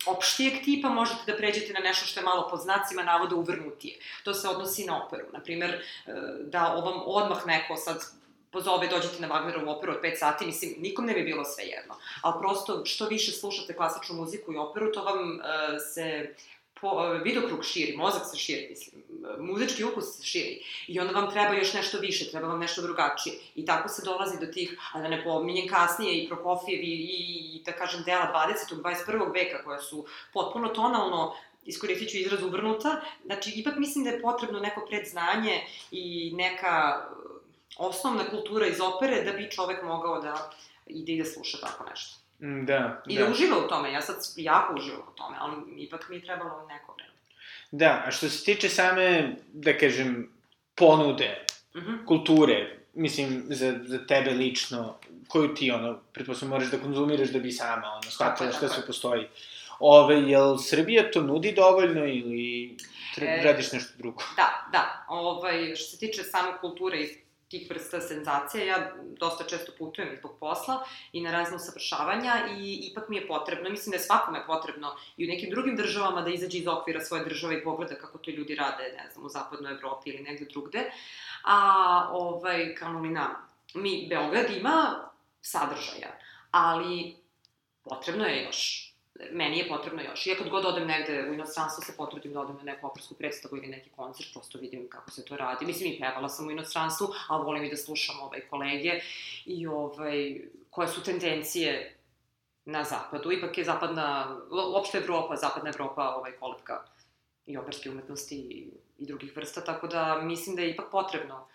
opštijeg 0.07 0.64
tipa 0.64 0.88
možete 0.88 1.33
da 1.33 1.37
pređete 1.37 1.73
na 1.73 1.81
nešto 1.81 2.07
što 2.07 2.21
je 2.21 2.25
malo 2.25 2.49
po 2.51 2.57
znacima 2.57 3.03
navoda 3.03 3.37
uvrnutije. 3.37 3.99
To 4.25 4.35
se 4.35 4.49
odnosi 4.49 4.85
na 4.85 5.07
operu. 5.07 5.27
Naprimer, 5.33 5.71
e, 5.71 6.12
da 6.40 6.73
ovam 6.73 7.03
odmah 7.07 7.47
neko 7.47 7.77
sad 7.77 8.05
pozove, 8.51 8.88
dođete 8.88 9.21
na 9.21 9.29
Wagnerovu 9.29 9.69
operu 9.69 9.92
od 9.92 10.03
5 10.03 10.16
sati, 10.16 10.47
mislim, 10.47 10.75
nikom 10.79 11.07
ne 11.07 11.14
bi 11.14 11.23
bilo 11.23 11.45
sve 11.45 11.64
jedno. 11.64 11.95
Ali 12.23 12.40
prosto, 12.40 12.85
što 12.85 13.07
više 13.07 13.33
slušate 13.33 13.77
klasičnu 13.77 14.16
muziku 14.16 14.53
i 14.53 14.57
operu, 14.57 14.92
to 14.92 15.03
vam 15.03 15.19
uh, 15.31 15.45
se 15.95 16.35
po, 16.81 17.09
vidokrug 17.25 17.65
širi, 17.65 17.97
mozak 17.97 18.23
se 18.31 18.39
širi, 18.39 18.67
mislim, 18.71 19.03
muzički 19.39 19.85
ukus 19.85 20.17
se 20.17 20.25
širi 20.25 20.62
i 20.87 21.01
onda 21.01 21.21
vam 21.21 21.31
treba 21.31 21.55
još 21.55 21.75
nešto 21.75 21.99
više, 21.99 22.31
treba 22.31 22.49
vam 22.49 22.61
nešto 22.61 22.83
drugačije. 22.83 23.37
I 23.55 23.67
tako 23.67 23.89
se 23.89 24.03
dolazi 24.05 24.41
do 24.41 24.47
tih, 24.47 24.79
a 24.93 25.01
da 25.01 25.09
ne 25.09 25.25
pominjem 25.25 25.69
kasnije 25.69 26.15
i 26.15 26.29
Prokofijevi 26.29 26.87
i, 26.87 27.57
i 27.57 27.62
da 27.65 27.73
kažem, 27.73 28.03
dela 28.03 28.47
20. 28.71 28.83
21. 28.83 29.35
veka 29.35 29.65
koja 29.65 29.81
su 29.81 30.07
potpuno 30.33 30.69
tonalno 30.69 31.35
iskoristit 31.65 32.11
ću 32.11 32.17
izraz 32.17 32.43
uvrnuta, 32.43 33.01
znači 33.25 33.53
ipak 33.57 33.77
mislim 33.77 34.05
da 34.05 34.11
je 34.11 34.23
potrebno 34.23 34.61
neko 34.61 34.87
predznanje 34.89 35.61
i 35.91 36.33
neka 36.35 37.07
osnovna 37.77 38.31
kultura 38.31 38.67
iz 38.67 38.81
opere 38.81 39.25
da 39.25 39.33
bi 39.33 39.51
čovek 39.51 39.83
mogao 39.83 40.21
da 40.21 40.51
ide 40.87 41.12
i 41.12 41.19
da 41.19 41.25
sluša 41.25 41.59
tako 41.59 41.85
nešto. 41.91 42.26
Mm, 42.40 42.64
da, 42.66 43.03
I 43.07 43.18
da. 43.18 43.25
da 43.25 43.31
uživa 43.31 43.59
u 43.59 43.68
tome, 43.68 43.92
ja 43.92 44.03
sad 44.03 44.16
jako 44.37 44.75
uživam 44.75 45.01
u 45.12 45.16
tome, 45.16 45.37
ali 45.40 45.57
ipak 45.77 46.09
mi 46.09 46.16
je 46.16 46.22
trebalo 46.22 46.66
neko 46.66 46.92
vreme. 46.92 47.12
Da, 47.70 48.03
a 48.07 48.11
što 48.11 48.29
se 48.29 48.44
tiče 48.44 48.68
same, 48.68 49.37
da 49.53 49.79
kažem, 49.79 50.31
ponude, 50.75 51.44
mhm. 51.77 51.87
-huh. 51.87 52.07
kulture, 52.07 52.79
mislim, 52.94 53.44
za, 53.49 53.75
za 53.85 54.07
tebe 54.07 54.31
lično, 54.31 54.99
koju 55.29 55.55
ti, 55.55 55.70
ono, 55.70 55.99
pretpostavljam, 56.12 56.51
moraš 56.51 56.70
da 56.70 56.79
konzumiraš 56.79 57.29
da 57.29 57.38
bi 57.38 57.53
sama, 57.53 57.92
ono, 57.92 58.11
shvatila 58.11 58.53
šta 58.53 58.68
sve 58.68 58.87
postoji. 58.87 59.27
Ove, 59.79 60.16
jel 60.16 60.59
Srbija 60.59 61.11
to 61.11 61.20
nudi 61.20 61.53
dovoljno 61.53 62.07
ili 62.07 62.77
e, 63.16 63.42
radiš 63.44 63.72
nešto 63.72 63.92
drugo? 63.99 64.22
Da, 64.37 64.68
da. 64.72 65.05
Ovaj, 65.09 65.77
što 65.77 65.90
se 65.90 65.99
tiče 65.99 66.22
same 66.22 66.59
kulture 66.61 66.99
i 66.99 67.26
tih 67.49 67.71
vrsta 67.71 68.01
senzacija. 68.01 68.65
Ja 68.65 68.93
dosta 69.19 69.45
često 69.45 69.73
putujem 69.79 70.17
zbog 70.19 70.37
posla 70.41 70.85
i 71.13 71.21
na 71.21 71.33
razne 71.33 71.57
usavršavanja 71.57 72.35
i 72.59 72.89
ipak 72.91 73.09
mi 73.09 73.17
je 73.17 73.27
potrebno, 73.27 73.71
mislim 73.71 73.91
da 73.91 73.97
je 73.97 74.03
svakome 74.03 74.47
potrebno 74.47 74.97
i 75.17 75.25
u 75.25 75.29
nekim 75.29 75.51
drugim 75.51 75.77
državama 75.77 76.23
da 76.23 76.31
izađe 76.31 76.59
iz 76.59 76.69
okvira 76.69 77.01
svoje 77.01 77.25
države 77.25 77.59
i 77.59 77.65
pogleda 77.65 77.95
kako 77.95 78.19
to 78.19 78.31
ljudi 78.31 78.55
rade, 78.55 78.95
ne 78.97 79.11
znam, 79.13 79.27
u 79.27 79.29
zapadnoj 79.29 79.73
Evropi 79.73 80.11
ili 80.11 80.23
negde 80.23 80.45
drugde. 80.45 80.91
A, 81.45 82.09
ovaj, 82.13 82.75
kao 82.75 83.01
li 83.01 83.09
nam, 83.09 83.35
mi, 83.75 84.07
Beograd 84.09 84.51
ima 84.51 85.09
sadržaja, 85.41 86.19
ali 86.51 87.17
potrebno 87.85 88.25
je 88.25 88.45
još 88.45 88.86
meni 89.33 89.59
je 89.59 89.69
potrebno 89.69 90.03
još. 90.03 90.27
I 90.27 90.31
ja 90.31 90.37
kad 90.37 90.49
god 90.49 90.65
odem 90.65 90.87
negde 90.87 91.31
u 91.31 91.35
inostranstvo 91.35 91.85
se 91.85 91.97
potrudim 91.97 92.33
da 92.33 92.41
odem 92.41 92.57
na 92.57 92.63
neku 92.63 92.87
opersku 92.87 93.15
predstavu 93.15 93.57
ili 93.57 93.67
neki 93.67 93.91
koncert, 93.97 94.29
prosto 94.33 94.59
vidim 94.59 94.89
kako 94.89 95.11
se 95.11 95.25
to 95.25 95.37
radi. 95.37 95.67
Mislim, 95.67 95.93
i 95.93 96.01
pevala 96.01 96.29
sam 96.29 96.49
u 96.49 96.51
inostranstvu, 96.51 97.09
a 97.29 97.37
volim 97.37 97.65
i 97.65 97.71
da 97.71 97.77
slušam 97.77 98.21
ovaj, 98.21 98.41
kolege 98.41 99.01
i 99.45 99.67
ovaj, 99.67 100.41
koje 100.71 100.89
su 100.89 101.03
tendencije 101.03 101.97
na 102.65 102.85
zapadu. 102.85 103.33
Ipak 103.33 103.59
je 103.59 103.65
zapadna, 103.65 104.37
uopšte 104.75 104.99
Evropa, 104.99 105.37
zapadna 105.37 105.71
Evropa 105.71 106.15
ovaj, 106.17 106.33
kolebka 106.33 106.85
i 107.47 107.57
operske 107.57 107.91
umetnosti 107.91 108.37
i, 108.37 108.69
i 108.99 109.07
drugih 109.07 109.37
vrsta, 109.37 109.65
tako 109.65 109.87
da 109.87 110.21
mislim 110.23 110.57
da 110.57 110.63
je 110.63 110.71
ipak 110.71 110.91
potrebno 110.91 111.47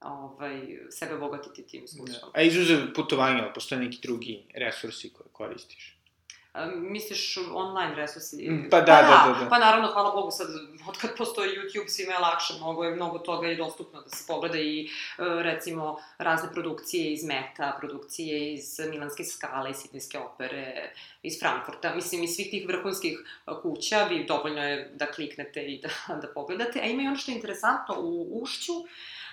ovaj, 0.00 0.78
sebe 0.90 1.14
obogatiti 1.14 1.66
tim 1.66 1.84
iskustvom. 1.84 2.32
Da. 2.32 2.40
A 2.40 2.42
izuzev 2.42 2.78
putovanja, 2.94 3.52
postoje 3.54 3.80
neki 3.80 3.98
drugi 4.02 4.44
resursi 4.54 5.12
koje 5.12 5.28
koristiš? 5.32 5.98
Misliš 6.76 7.38
online 7.54 7.94
resursi? 7.94 8.50
Mm, 8.50 8.68
pa 8.70 8.80
da, 8.80 8.86
pa 8.86 9.02
da, 9.02 9.08
da, 9.08 9.38
da, 9.38 9.44
da. 9.44 9.50
Pa 9.50 9.58
naravno, 9.58 9.88
hvala 9.88 10.10
Bogu, 10.14 10.30
sad, 10.30 10.46
kad 11.00 11.16
postoji 11.16 11.50
YouTube, 11.50 11.88
svima 11.88 12.12
je 12.12 12.18
lakše, 12.18 12.54
mnogo 12.58 12.84
je, 12.84 12.94
mnogo 12.94 13.18
toga 13.18 13.48
je 13.48 13.56
dostupno 13.56 14.00
da 14.00 14.08
se 14.08 14.24
pogleda 14.26 14.58
i, 14.58 14.84
e, 14.84 14.88
recimo, 15.18 16.00
razne 16.18 16.48
produkcije 16.52 17.12
iz 17.12 17.24
Meta, 17.24 17.76
produkcije 17.80 18.52
iz 18.52 18.80
Milanske 18.90 19.24
skale, 19.24 19.70
iz 19.70 19.76
Sidnijske 19.76 20.18
opere, 20.18 20.92
iz 21.22 21.38
Frankfurta, 21.40 21.94
mislim, 21.94 22.22
iz 22.22 22.34
svih 22.34 22.50
tih 22.50 22.68
vrhunskih 22.68 23.18
e, 23.46 23.50
kuća, 23.62 24.04
vi 24.04 24.24
dovoljno 24.24 24.68
je 24.68 24.90
da 24.94 25.06
kliknete 25.06 25.60
i 25.60 25.80
da, 25.80 26.14
da 26.22 26.28
pogledate. 26.34 26.80
A 26.80 26.84
ima 26.84 27.02
i 27.02 27.06
ono 27.06 27.16
što 27.16 27.30
je 27.30 27.34
interesantno 27.34 27.94
u 27.98 28.42
Ušću, 28.42 28.72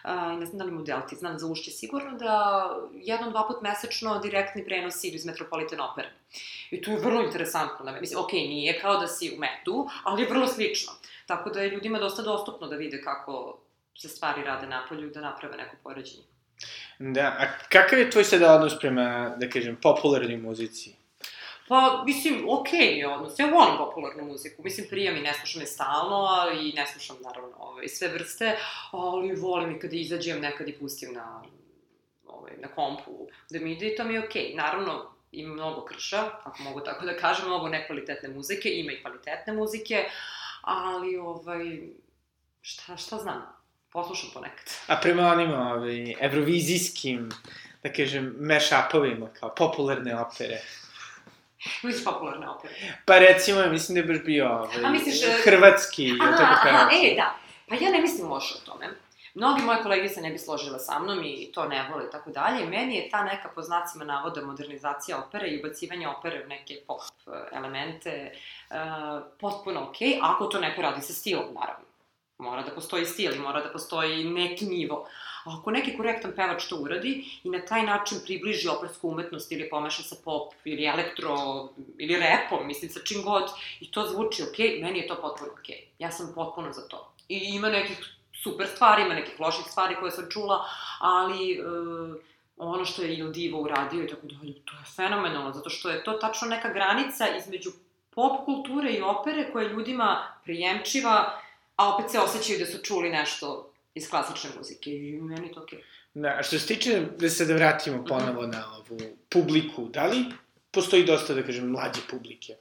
a, 0.03 0.35
ne 0.35 0.45
znam 0.45 0.57
da 0.57 0.63
li 0.63 0.71
model 0.71 0.99
ti 1.09 1.15
znam 1.15 1.39
za 1.39 1.47
ušće 1.47 1.71
sigurno, 1.71 2.17
da 2.17 2.65
jednom, 2.93 3.31
dva 3.31 3.47
put 3.47 3.61
mesečno 3.61 4.19
direktni 4.19 4.65
prenos 4.65 5.03
idu 5.03 5.15
iz 5.15 5.25
Metropolitan 5.25 5.81
opere. 5.81 6.09
I 6.71 6.81
to 6.81 6.91
je 6.91 6.99
vrlo 6.99 7.23
interesantno. 7.23 7.85
Da, 7.85 7.91
mislim, 7.91 8.19
ok, 8.19 8.33
nije 8.33 8.79
kao 8.79 8.97
da 8.97 9.07
si 9.07 9.33
u 9.35 9.39
metu, 9.39 9.89
ali 10.03 10.21
je 10.21 10.29
vrlo 10.29 10.47
slično. 10.47 10.93
Tako 11.25 11.49
da 11.49 11.61
je 11.61 11.69
ljudima 11.69 11.99
dosta 11.99 12.21
dostupno 12.21 12.67
da 12.67 12.75
vide 12.75 13.01
kako 13.01 13.57
se 13.97 14.07
stvari 14.07 14.43
rade 14.43 14.67
napolju 14.67 15.07
i 15.07 15.11
da 15.11 15.21
naprave 15.21 15.57
neko 15.57 15.75
poređenje. 15.83 16.23
Da, 16.99 17.21
a 17.21 17.45
kakav 17.69 17.99
je 17.99 18.09
tvoj 18.11 18.23
sada 18.23 18.53
odnos 18.53 18.79
prema, 18.79 19.35
da 19.37 19.49
kažem, 19.49 19.75
popularnoj 19.81 20.37
muzici? 20.37 21.00
Pa, 21.71 22.03
mislim, 22.05 22.49
okej 22.49 22.79
okay 22.79 22.97
je 22.97 23.07
odnos. 23.07 23.39
Ja 23.39 23.45
volim 23.45 23.77
popularnu 23.77 24.25
muziku. 24.25 24.63
Mislim, 24.63 24.87
prija 24.89 25.13
mi, 25.13 25.21
ne 25.21 25.33
slušam 25.33 25.61
je 25.61 25.67
stalno, 25.67 26.27
i 26.61 26.73
ne 26.73 26.87
slušam, 26.87 27.15
naravno, 27.23 27.55
ove, 27.59 27.87
sve 27.87 28.07
vrste, 28.07 28.57
ali 28.91 29.35
volim 29.35 29.75
i 29.75 29.79
kada 29.79 29.95
izađem, 29.95 30.41
nekad 30.41 30.67
i 30.67 30.73
pustim 30.73 31.13
na, 31.13 31.43
ovaj, 32.27 32.51
na 32.57 32.67
kompu 32.67 33.27
da 33.49 33.59
mi 33.59 33.71
ide 33.71 33.87
i 33.87 33.95
to 33.95 34.03
mi 34.03 34.13
je 34.13 34.25
okej. 34.25 34.43
Okay. 34.43 34.57
Naravno, 34.57 35.11
ima 35.31 35.53
mnogo 35.53 35.85
krša, 35.85 36.29
ako 36.43 36.63
mogu 36.63 36.79
tako 36.79 37.05
da 37.05 37.17
kažem, 37.17 37.45
mnogo 37.45 37.67
nekvalitetne 37.67 38.29
muzike, 38.29 38.69
ima 38.69 38.91
i 38.91 39.01
kvalitetne 39.01 39.53
muzike, 39.53 40.05
ali, 40.61 41.17
ovaj, 41.17 41.79
šta, 42.61 42.97
šta 42.97 43.17
znam, 43.17 43.41
poslušam 43.91 44.29
ponekad. 44.33 44.65
A 44.87 44.95
prema 45.01 45.27
onim, 45.27 45.53
ovaj, 45.53 46.15
evrovizijskim, 46.19 47.29
da 47.83 47.93
kažem, 47.93 48.35
mash-upovima, 48.39 49.27
kao 49.39 49.55
popularne 49.55 50.19
opere, 50.19 50.61
Misliš 51.83 52.03
popularne 52.03 52.49
opere? 52.49 52.73
Pa 53.05 53.17
recimo, 53.17 53.67
mislim 53.67 53.95
da 53.95 54.01
je 54.01 54.07
baš 54.07 54.25
bio 54.25 54.49
ovaj, 54.49 54.85
A 54.85 54.89
misliš... 54.89 55.23
E, 55.23 55.27
hrvatski, 55.43 56.13
aha, 56.21 56.31
tako 56.31 56.69
aha, 56.69 56.89
e, 57.03 57.15
da. 57.15 57.35
Pa 57.69 57.75
ja 57.75 57.91
ne 57.91 58.01
mislim 58.01 58.29
loše 58.29 58.55
o 58.55 58.65
tome. 58.65 58.89
Mnogi 59.33 59.61
moje 59.61 59.83
kolege 59.83 60.09
se 60.09 60.21
ne 60.21 60.31
bi 60.31 60.37
složile 60.37 60.79
sa 60.79 60.99
mnom 60.99 61.23
i 61.23 61.51
to 61.53 61.67
ne 61.67 61.89
vole 61.91 62.05
i 62.05 62.11
tako 62.11 62.31
dalje. 62.31 62.65
Meni 62.65 62.95
je 62.95 63.09
ta 63.09 63.23
neka 63.23 63.49
po 63.55 63.61
znacima 63.61 64.05
navoda 64.05 64.41
modernizacija 64.41 65.17
opere 65.17 65.47
i 65.47 65.59
ubacivanje 65.59 66.07
opere 66.07 66.43
u 66.45 66.47
neke 66.47 66.75
pop 66.87 67.01
e, 67.01 67.31
elemente 67.55 68.31
uh, 68.69 68.75
potpuno 69.39 69.89
okej, 69.89 70.07
okay, 70.07 70.19
ako 70.21 70.45
to 70.45 70.59
neko 70.59 70.81
radi 70.81 71.01
sa 71.01 71.13
stilom, 71.13 71.53
naravno. 71.53 71.85
Mora 72.37 72.61
da 72.61 72.71
postoji 72.71 73.05
stil 73.05 73.35
i 73.35 73.39
mora 73.39 73.61
da 73.61 73.69
postoji 73.69 74.23
neki 74.23 74.65
nivo. 74.65 75.07
A 75.45 75.57
ako 75.59 75.71
neki 75.71 75.97
korektan 75.97 76.33
pevač 76.35 76.67
to 76.67 76.77
uradi 76.77 77.25
i 77.43 77.49
na 77.49 77.65
taj 77.65 77.83
način 77.83 78.17
približi 78.23 78.67
opersku 78.67 79.09
umetnost 79.09 79.51
ili 79.51 79.69
pomeša 79.69 80.03
sa 80.03 80.15
pop 80.25 80.53
ili 80.65 80.85
elektro 80.85 81.35
ili 81.97 82.15
repom, 82.15 82.67
mislim 82.67 82.91
sa 82.91 82.99
čim 83.05 83.23
god, 83.23 83.49
i 83.79 83.91
to 83.91 84.07
zvuči 84.07 84.43
okay, 84.43 84.81
meni 84.81 84.99
je 84.99 85.07
to 85.07 85.15
potpuno. 85.21 85.51
Okay. 85.51 85.83
Ja 85.99 86.11
sam 86.11 86.31
potpuno 86.35 86.71
za 86.71 86.87
to. 86.87 87.13
I 87.29 87.37
ima 87.37 87.69
nekih 87.69 87.97
super 88.43 88.67
stvari, 88.67 89.01
ima 89.01 89.13
nekih 89.13 89.39
loših 89.39 89.65
stvari 89.65 89.95
koje 89.99 90.11
sam 90.11 90.29
čula, 90.29 90.65
ali 90.99 91.53
e, 91.53 91.63
ono 92.57 92.85
što 92.85 93.01
je 93.01 93.17
Il 93.17 93.31
Divo 93.31 93.61
uradio 93.61 94.03
i 94.03 94.07
tako 94.07 94.27
dalje, 94.27 94.53
to 94.65 94.73
je 94.73 94.85
fenomenalno, 94.95 95.51
zato 95.53 95.69
što 95.69 95.89
je 95.89 96.03
to 96.03 96.13
tačno 96.13 96.47
neka 96.47 96.73
granica 96.73 97.35
između 97.37 97.71
pop 98.09 98.45
kulture 98.45 98.91
i 98.91 99.01
opere 99.01 99.51
koja 99.51 99.63
je 99.63 99.69
ljudima 99.69 100.27
prijemčiva, 100.43 101.39
a 101.75 101.95
opet 101.95 102.11
se 102.11 102.19
osjećaju 102.19 102.59
da 102.59 102.65
su 102.65 102.77
čuli 102.83 103.09
nešto 103.09 103.70
iz 103.93 104.09
klasične 104.09 104.49
muzike 104.57 104.91
i 104.91 105.21
meni 105.21 105.51
to 105.51 105.61
okej. 105.61 105.79
Okay. 105.79 105.83
Da, 106.13 106.35
a 106.39 106.43
što 106.43 106.59
se 106.59 106.67
tiče, 106.67 107.05
da 107.19 107.29
se 107.29 107.45
da 107.45 107.55
vratimo 107.55 107.97
mhm. 107.97 108.05
ponovo 108.05 108.41
mm 108.41 108.45
-hmm. 108.45 108.53
na 108.53 108.75
ovu 108.75 108.99
publiku, 109.29 109.87
da 109.89 110.05
li 110.05 110.25
postoji 110.71 111.05
dosta, 111.05 111.33
da 111.33 111.43
kažem, 111.43 111.69
mlađe 111.69 112.01
publike? 112.09 112.55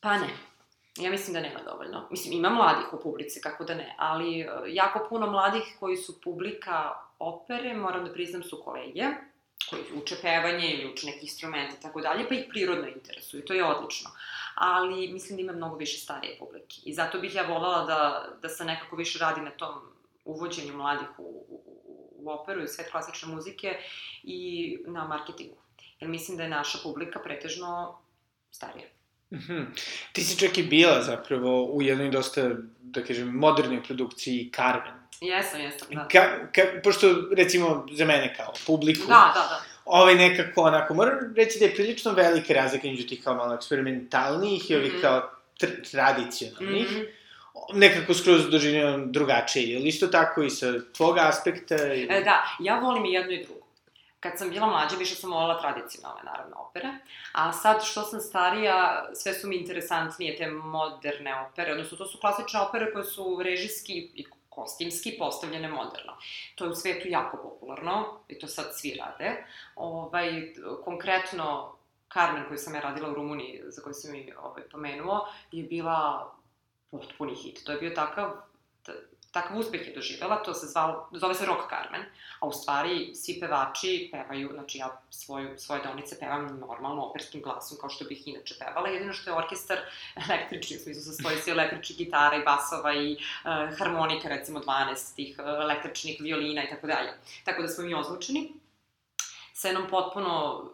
Pa 0.00 0.18
ne. 0.18 0.28
Ja 0.96 1.10
mislim 1.10 1.34
da 1.34 1.40
nema 1.40 1.60
dovoljno. 1.62 2.08
Mislim, 2.10 2.32
ima 2.32 2.50
mladih 2.50 2.92
u 2.92 3.00
publici, 3.02 3.40
kako 3.40 3.64
da 3.64 3.74
ne, 3.74 3.94
ali 3.98 4.44
uh, 4.44 4.50
jako 4.66 5.06
puno 5.08 5.30
mladih 5.30 5.62
koji 5.80 5.96
su 5.96 6.20
publika 6.20 6.92
opere, 7.18 7.74
moram 7.74 8.04
da 8.04 8.12
priznam, 8.12 8.42
su 8.42 8.62
kolege, 8.64 9.04
koji 9.70 9.82
uče 10.02 10.16
pevanje 10.22 10.70
ili 10.70 10.92
uče 10.92 11.06
neki 11.06 11.20
instrumente 11.22 11.76
i 11.78 11.82
tako 11.82 12.00
dalje, 12.00 12.28
pa 12.28 12.34
ih 12.34 12.44
prirodno 12.48 12.88
interesuju, 12.88 13.44
to 13.44 13.54
je 13.54 13.64
odlično. 13.64 14.10
Ali 14.60 15.12
mislim 15.12 15.36
da 15.36 15.42
ima 15.42 15.52
mnogo 15.52 15.76
više 15.76 15.98
starije 15.98 16.36
publike. 16.38 16.76
I 16.84 16.94
zato 16.94 17.18
bih 17.18 17.34
ja 17.34 17.42
volala 17.42 17.84
da, 17.84 18.28
da 18.42 18.48
se 18.48 18.64
nekako 18.64 18.96
više 18.96 19.18
radi 19.18 19.40
na 19.40 19.50
tom 19.50 19.74
uvođenju 20.24 20.76
mladih 20.76 21.08
u, 21.18 21.22
u, 21.48 21.62
u 22.16 22.30
operu 22.30 22.62
i 22.62 22.68
svet 22.68 22.90
klasične 22.90 23.34
muzike 23.34 23.78
i 24.22 24.78
na 24.86 25.04
marketingu. 25.04 25.56
Jer 26.00 26.10
mislim 26.10 26.36
da 26.36 26.42
je 26.42 26.48
naša 26.48 26.78
publika 26.82 27.18
pretežno 27.18 27.98
starija. 28.50 28.86
Mm 29.30 29.36
-hmm. 29.36 29.66
Ti 30.12 30.24
si 30.24 30.38
čak 30.38 30.58
i 30.58 30.62
bila 30.62 31.02
zapravo 31.02 31.64
u 31.64 31.82
jednoj 31.82 32.10
dosta, 32.10 32.50
da 32.80 33.04
kažem, 33.04 33.28
modernoj 33.28 33.82
produkciji 33.82 34.52
Carmen. 34.56 35.00
Jesam, 35.20 35.60
jesam, 35.60 35.88
da. 35.90 36.08
Ka, 36.08 36.50
ka, 36.52 36.62
pošto, 36.84 37.06
recimo, 37.36 37.86
za 37.92 38.04
mene 38.04 38.34
kao 38.36 38.52
publiku, 38.66 39.06
da, 39.06 39.32
da, 39.34 39.40
da. 39.40 39.69
Ovaj 39.90 40.14
nekako, 40.14 40.62
onako, 40.62 40.94
moram 40.94 41.34
reći 41.36 41.58
da 41.58 41.64
je 41.64 41.74
prilično 41.74 42.12
velika 42.12 42.54
razlika 42.54 42.88
među 42.88 43.06
tih 43.06 43.24
kao 43.24 43.34
malo 43.34 43.54
eksperimentalnijih 43.54 44.70
i 44.70 44.76
ovih 44.76 44.92
mm 44.92 44.96
-hmm. 44.96 45.00
kao 45.00 45.30
tr 45.58 45.66
tradicionalnih. 45.90 46.90
Mm 46.90 46.94
-hmm 46.94 47.06
nekako 47.72 48.14
skroz 48.14 48.50
doživljam 48.50 49.12
drugačije. 49.12 49.72
Je 49.72 49.78
li 49.78 49.88
isto 49.88 50.06
tako 50.06 50.42
i 50.42 50.50
sa 50.50 50.66
tvog 50.96 51.18
aspekta? 51.18 51.74
Ili... 51.74 52.08
E, 52.10 52.22
da, 52.24 52.56
ja 52.60 52.78
volim 52.78 53.04
i 53.04 53.12
jedno 53.12 53.32
i 53.32 53.44
drugo. 53.44 53.60
Kad 54.20 54.38
sam 54.38 54.50
bila 54.50 54.66
mlađa, 54.66 54.96
više 54.96 55.14
sam 55.14 55.32
volila 55.32 55.60
tradicionalne, 55.60 56.22
naravno, 56.24 56.56
opere. 56.56 56.88
A 57.32 57.52
sad, 57.52 57.84
što 57.84 58.02
sam 58.02 58.20
starija, 58.20 59.08
sve 59.14 59.34
su 59.34 59.48
mi 59.48 59.56
interesantnije 59.56 60.36
te 60.36 60.46
moderne 60.50 61.34
opere. 61.34 61.72
Odnosno, 61.72 61.96
to 61.96 62.06
su 62.06 62.18
klasične 62.18 62.60
opere 62.60 62.92
koje 62.92 63.04
su 63.04 63.40
režijski 63.44 64.10
i 64.14 64.24
kostimski 64.50 65.16
postavljene 65.18 65.68
moderno. 65.68 66.16
To 66.54 66.64
je 66.64 66.70
u 66.70 66.74
svetu 66.74 67.08
jako 67.08 67.36
popularno 67.36 68.20
i 68.28 68.38
to 68.38 68.46
sad 68.46 68.66
svi 68.72 68.94
rade. 68.94 69.44
Ovaj, 69.76 70.54
konkretno, 70.84 71.76
Carmen 72.12 72.44
koju 72.48 72.58
sam 72.58 72.74
ja 72.74 72.80
radila 72.80 73.10
u 73.10 73.14
Rumuniji, 73.14 73.62
za 73.66 73.82
koju 73.82 73.94
sam 73.94 74.12
mi 74.12 74.32
ovaj, 74.42 74.62
pomenuo, 74.62 75.28
je 75.52 75.62
bila 75.62 76.32
potpuni 76.90 77.34
hit. 77.34 77.64
To 77.64 77.72
je 77.72 77.78
bio 77.78 77.90
takav 77.90 78.49
takav 79.32 79.58
uspeh 79.58 79.88
je 79.88 79.94
doživela, 79.94 80.42
to 80.42 80.54
se 80.54 80.66
zvalo, 80.66 81.08
zove 81.12 81.34
se 81.34 81.46
Rock 81.46 81.70
Carmen, 81.70 82.02
a 82.40 82.46
u 82.46 82.52
stvari 82.52 83.14
svi 83.14 83.40
pevači 83.40 84.08
pevaju, 84.12 84.50
znači 84.54 84.78
ja 84.78 85.00
svoju, 85.10 85.58
svoje 85.58 85.82
donice 85.82 86.18
pevam 86.20 86.58
normalno 86.60 87.02
operskim 87.02 87.42
glasom 87.42 87.78
kao 87.80 87.90
što 87.90 88.04
bih 88.04 88.28
inače 88.28 88.54
pevala, 88.58 88.88
jedino 88.88 89.12
što 89.12 89.30
je 89.30 89.36
orkestar 89.36 89.78
električni, 90.28 90.76
u 90.76 90.80
smislu 90.80 91.02
sastoji 91.02 91.38
se 91.38 91.50
električnih 91.50 91.98
gitara 91.98 92.36
i 92.36 92.44
basova 92.44 92.94
i 92.94 93.12
uh, 93.12 93.78
harmonika, 93.78 94.28
recimo 94.28 94.60
12 94.60 95.16
tih 95.16 95.38
uh, 95.38 95.44
električnih 95.46 96.20
violina 96.20 96.64
i 96.64 96.70
tako 96.70 96.86
dalje. 96.86 97.10
Tako 97.44 97.62
da 97.62 97.68
smo 97.68 97.84
mi 97.84 97.94
ozvučeni 97.94 98.52
sa 99.52 99.68
jednom 99.68 99.88
potpuno 99.90 100.64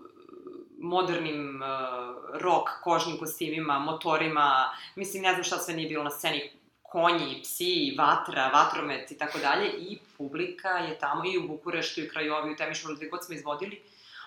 modernim 0.78 1.62
uh, 1.62 2.40
rock 2.40 2.68
kožnim 2.84 3.18
kostimima, 3.18 3.78
motorima, 3.78 4.70
mislim, 4.94 5.22
ne 5.22 5.32
znam 5.32 5.44
šta 5.44 5.58
sve 5.58 5.74
nije 5.74 5.88
bilo 5.88 6.04
na 6.04 6.10
sceni, 6.10 6.55
konji, 6.92 7.40
psi, 7.42 7.94
vatra, 7.98 8.48
vatromet 8.48 9.10
i 9.10 9.18
tako 9.18 9.38
dalje 9.38 9.68
i 9.78 9.98
publika 10.18 10.68
je 10.68 10.98
tamo 10.98 11.22
i 11.24 11.38
u 11.38 11.48
Bukureštu 11.48 12.00
i 12.00 12.06
u 12.06 12.10
Krajovi, 12.10 12.52
u 12.52 12.56
Temišvaru, 12.56 12.96
gde 12.96 13.08
god 13.08 13.24
smo 13.24 13.34
izvodili, 13.34 13.82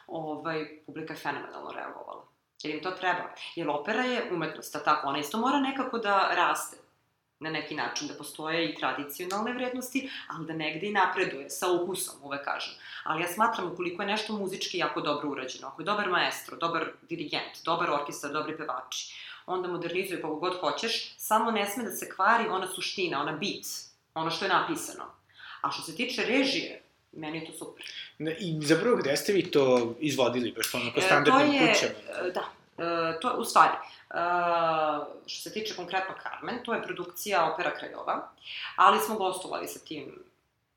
ovaj, 0.07 0.67
publika 0.85 1.13
je 1.13 1.19
fenomenalno 1.19 1.71
reagovala. 1.71 2.25
Jer 2.63 2.75
im 2.75 2.83
to 2.83 2.91
treba. 2.91 3.33
Jer 3.55 3.69
opera 3.69 4.01
je 4.03 4.33
umetnost, 4.33 4.75
a 4.75 4.83
tako, 4.83 5.07
ona 5.07 5.19
isto 5.19 5.37
mora 5.37 5.59
nekako 5.59 5.97
da 5.97 6.31
raste 6.35 6.77
na 7.39 7.49
neki 7.49 7.75
način, 7.75 8.07
da 8.07 8.13
postoje 8.13 8.69
i 8.69 8.75
tradicionalne 8.75 9.53
vrednosti, 9.53 10.09
ali 10.27 10.45
da 10.45 10.53
negde 10.53 10.87
i 10.87 10.91
napreduje, 10.91 11.49
sa 11.49 11.71
ukusom, 11.71 12.15
uvek 12.23 12.45
kažem. 12.45 12.73
Ali 13.03 13.21
ja 13.23 13.27
smatram, 13.27 13.71
ukoliko 13.71 14.01
je 14.01 14.07
nešto 14.07 14.33
muzički 14.33 14.77
jako 14.77 15.01
dobro 15.01 15.29
urađeno, 15.29 15.67
ako 15.67 15.81
je 15.81 15.85
dobar 15.85 16.09
maestro, 16.09 16.57
dobar 16.57 16.91
dirigent, 17.09 17.63
dobar 17.65 17.91
orkestar, 17.91 18.31
dobri 18.31 18.57
pevači, 18.57 19.15
onda 19.49 19.67
modernizuj 19.67 20.21
kako 20.21 20.35
god 20.35 20.59
hoćeš, 20.59 21.13
samo 21.17 21.51
ne 21.51 21.65
sme 21.65 21.83
da 21.83 21.91
se 21.91 22.09
kvari 22.09 22.47
ona 22.49 22.67
suština, 22.67 23.21
ona 23.21 23.31
bit, 23.31 23.65
ono 24.13 24.31
što 24.31 24.45
je 24.45 24.49
napisano. 24.49 25.03
A 25.61 25.71
što 25.71 25.81
se 25.81 25.95
tiče 25.95 26.25
režije, 26.25 26.81
meni 27.11 27.37
je 27.37 27.45
to 27.45 27.53
super. 27.53 27.85
Ne, 28.17 28.37
I 28.39 28.65
zapravo 28.65 28.95
gde 28.95 29.17
ste 29.17 29.33
vi 29.33 29.51
to 29.51 29.95
izvodili, 29.99 30.51
baš 30.51 30.73
ono 30.73 30.93
ko 30.93 31.01
standardnim 31.01 31.63
e, 31.63 31.73
kućama? 31.73 32.27
E, 32.27 32.31
da, 32.31 32.43
e, 32.85 33.19
to 33.19 33.29
je, 33.29 33.35
u 33.35 33.45
stvari, 33.45 33.73
Uh, 34.09 35.07
što 35.25 35.49
se 35.49 35.53
tiče 35.53 35.75
konkretno 35.75 36.15
Carmen, 36.23 36.63
to 36.63 36.73
je 36.73 36.83
produkcija 36.83 37.53
Opera 37.53 37.71
Krajova, 37.77 38.29
ali 38.75 38.99
smo 38.99 39.15
gostovali 39.15 39.67
sa 39.67 39.79
tim 39.79 40.23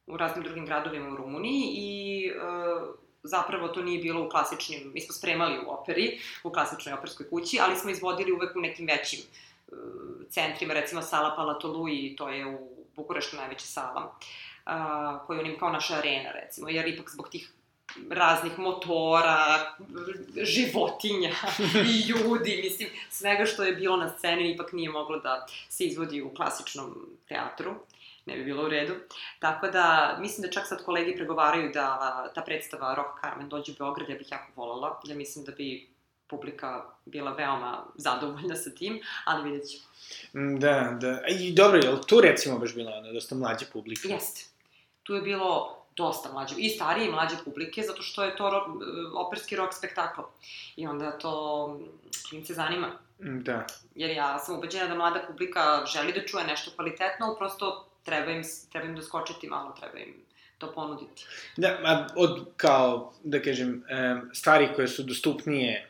u 0.07 0.17
raznim 0.17 0.45
drugim 0.45 0.67
gradovima 0.67 1.13
u 1.13 1.17
Rumuniji 1.17 1.63
i 1.75 2.27
e, 2.27 2.33
zapravo 3.23 3.69
to 3.69 3.83
nije 3.83 4.03
bilo 4.03 4.27
u 4.27 4.29
klasičnim, 4.29 4.91
mi 4.95 5.01
smo 5.01 5.15
spremali 5.15 5.59
u 5.67 5.71
operi, 5.71 6.21
u 6.45 6.51
klasičnoj 6.51 6.95
operskoj 6.95 7.31
kući, 7.31 7.59
ali 7.61 7.77
smo 7.77 7.91
izvodili 7.91 8.33
uvek 8.33 8.57
u 8.57 8.61
nekim 8.61 8.87
većim 8.87 9.21
e, 9.21 9.75
centrima, 10.31 10.75
recimo 10.75 11.03
sala 11.03 11.37
Palatolui, 11.37 12.17
to 12.17 12.29
je 12.29 12.47
u 12.47 12.69
Bukureštu 12.97 13.37
najveća 13.37 13.67
sala, 13.67 14.15
a, 14.67 15.19
koja 15.27 15.37
je 15.37 15.45
onim 15.45 15.59
kao 15.59 15.71
naša 15.71 15.95
arena, 15.95 16.33
recimo, 16.33 16.69
jer 16.69 16.89
ipak 16.89 17.11
zbog 17.11 17.29
tih 17.29 17.51
raznih 18.11 18.59
motora, 18.59 19.75
životinja 20.37 21.31
i 21.93 22.09
ljudi, 22.09 22.61
mislim, 22.65 22.89
svega 23.11 23.47
što 23.47 23.65
je 23.65 23.73
bilo 23.73 23.97
na 23.97 24.11
sceni 24.19 24.53
ipak 24.53 24.73
nije 24.73 24.91
moglo 24.91 25.19
da 25.19 25.47
se 25.69 25.85
izvodi 25.85 26.23
u 26.23 26.35
klasičnom 26.35 27.09
teatru 27.29 27.75
ne 28.27 28.37
bi 28.37 28.45
bilo 28.45 28.65
u 28.65 28.69
redu. 28.69 28.95
Tako 29.39 29.69
da, 29.69 30.17
mislim 30.21 30.43
da 30.43 30.53
čak 30.53 30.67
sad 30.67 30.85
kolegi 30.85 31.17
pregovaraju 31.17 31.71
da 31.75 32.33
ta 32.35 32.43
predstava 32.43 32.95
Rock 32.95 33.21
Carmen 33.21 33.49
dođe 33.49 33.73
u 33.73 33.75
Beograd, 33.79 34.09
ja 34.09 34.17
bih 34.17 34.33
jako 34.33 34.47
volala, 34.57 35.01
ja 35.05 35.17
mislim 35.17 35.45
da 35.45 35.53
bi 35.53 35.93
publika 36.27 36.85
bila 37.05 37.33
veoma 37.33 37.85
zadovoljna 37.95 38.57
sa 38.57 38.71
tim, 38.71 39.01
ali 39.25 39.51
vidjet 39.51 39.69
ćemo. 39.69 39.85
Mm, 40.35 40.59
Da, 40.59 40.97
da. 41.01 41.21
I 41.29 41.53
dobro, 41.53 41.79
je 41.79 41.91
li 41.91 42.01
tu 42.07 42.21
recimo 42.21 42.59
baš 42.59 42.75
bila 42.75 42.93
ona 42.93 43.13
dosta 43.13 43.35
mlađa 43.35 43.67
publika? 43.73 44.09
Jeste. 44.09 44.45
Tu 45.03 45.15
je 45.15 45.23
bilo 45.23 45.79
dosta 45.97 46.33
mlađe, 46.33 46.55
i 46.59 46.69
starije 46.69 47.09
i 47.09 47.11
mlađe 47.11 47.37
publike, 47.45 47.83
zato 47.83 48.03
što 48.03 48.25
je 48.25 48.37
to 48.37 48.51
ro, 48.51 48.65
operski 49.15 49.57
rock 49.57 49.75
spektakl. 49.75 50.21
I 50.77 50.87
onda 50.87 51.19
to 51.19 51.69
mm, 51.69 51.85
klince 52.29 52.55
zanima. 52.55 52.89
Mm, 53.21 53.43
Da. 53.43 53.67
Jer 53.95 54.11
ja 54.11 54.39
sam 54.39 54.59
ubeđena 54.59 54.87
da 54.87 54.95
mlada 54.95 55.25
publika 55.27 55.85
želi 55.87 56.13
da 56.13 56.27
čuje 56.27 56.45
nešto 56.45 56.71
kvalitetno, 56.75 57.27
ali 57.27 57.37
prosto 57.39 57.89
treba 58.05 58.31
im, 58.31 58.43
treba 58.73 58.87
im 58.87 58.97
doskočiti 58.97 59.49
malo, 59.49 59.77
treba 59.81 59.99
im 59.99 60.15
to 60.59 60.73
ponuditi. 60.73 61.25
Da, 61.57 61.79
a 61.85 62.07
od, 62.17 62.47
kao, 62.57 63.13
da 63.25 63.43
kažem, 63.43 63.85
em, 63.89 64.31
stvari 64.35 64.69
koje 64.75 64.89
su 64.89 65.03
dostupnije 65.03 65.89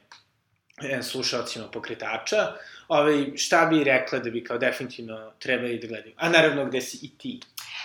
slušalcima 1.03 1.67
pokretača, 1.69 2.53
ovaj, 2.89 3.37
šta 3.37 3.67
bi 3.67 3.85
rekla 3.85 4.19
da 4.19 4.31
bi 4.31 4.45
kao 4.45 4.59
definitivno 4.59 5.33
trebali 5.39 5.79
da 5.79 5.87
gledaju? 5.87 6.15
A 6.17 6.29
naravno 6.29 6.65
gde 6.67 6.81
si 6.81 6.99
i 7.03 7.19
ti. 7.19 7.41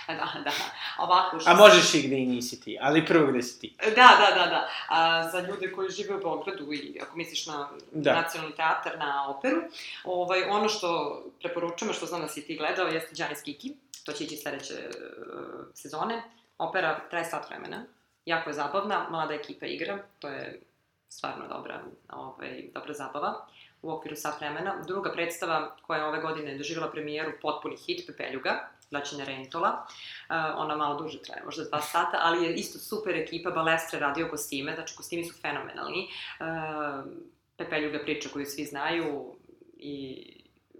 Da, 0.08 0.14
da. 0.44 0.50
Ovako, 0.98 1.40
što 1.40 1.50
A 1.50 1.54
možeš 1.54 1.94
i 1.94 2.02
gde 2.02 2.16
i 2.16 2.26
nisi 2.26 2.60
ti, 2.60 2.78
ali 2.80 3.06
prvo 3.06 3.26
gde 3.26 3.42
si 3.42 3.60
ti. 3.60 3.74
Da, 3.84 3.90
da, 3.92 4.34
da, 4.34 4.46
da. 4.46 4.68
A, 4.88 5.30
za 5.30 5.40
ljude 5.40 5.72
koji 5.72 5.90
žive 5.90 6.14
u 6.14 6.18
Beogradu 6.18 6.72
i 6.72 6.98
ako 7.02 7.16
misliš 7.16 7.46
na 7.46 7.68
Da. 7.92 8.14
nacionalni 8.14 8.56
teatar, 8.56 8.98
na 8.98 9.28
operu, 9.28 9.62
ovaj, 10.04 10.42
ono 10.42 10.68
što 10.68 11.22
preporučujemo, 11.40 11.94
što 11.94 12.06
znam 12.06 12.20
da 12.20 12.28
si 12.28 12.46
ti 12.46 12.56
gledao, 12.56 12.86
jeste 12.86 13.14
Giannis 13.14 13.42
Kiki. 13.42 13.74
To 14.08 14.12
će 14.12 14.24
ići 14.24 14.36
sledeće 14.36 14.74
uh, 14.74 15.66
sezone. 15.74 16.22
Opera 16.58 17.00
traje 17.10 17.24
sat 17.24 17.50
vremena. 17.50 17.84
Jako 18.24 18.50
je 18.50 18.54
zabavna, 18.54 19.06
mlada 19.10 19.34
ekipa 19.34 19.66
igra, 19.66 19.98
to 20.18 20.28
je 20.28 20.60
stvarno 21.08 21.48
dobra, 21.48 21.80
ovaj, 22.12 22.70
dobra 22.74 22.94
zabava 22.94 23.46
u 23.82 23.90
okviru 23.92 24.16
sat 24.16 24.40
vremena. 24.40 24.82
Druga 24.86 25.12
predstava 25.12 25.76
koja 25.82 25.98
je 25.98 26.04
ove 26.04 26.20
godine 26.20 26.56
doživjela 26.56 26.90
premijeru, 26.90 27.32
potpuni 27.42 27.76
hit, 27.76 28.06
Pepeljuga, 28.06 28.68
Zlačina 28.88 29.24
Rentola. 29.24 29.68
Uh, 29.68 30.36
ona 30.56 30.76
malo 30.76 31.02
duže 31.02 31.22
traje, 31.22 31.42
možda 31.44 31.64
dva 31.64 31.80
sata, 31.80 32.18
ali 32.20 32.44
je 32.44 32.54
isto 32.54 32.78
super 32.78 33.14
ekipa, 33.16 33.50
Balestre 33.50 34.00
radio 34.00 34.28
kostime, 34.30 34.74
znači 34.74 34.96
kostimi 34.96 35.24
su 35.24 35.40
fenomenalni. 35.40 36.08
Uh, 36.40 37.12
Pepeljuga 37.56 37.98
priča 37.98 38.28
koju 38.32 38.46
svi 38.46 38.64
znaju 38.64 39.36
i 39.76 40.24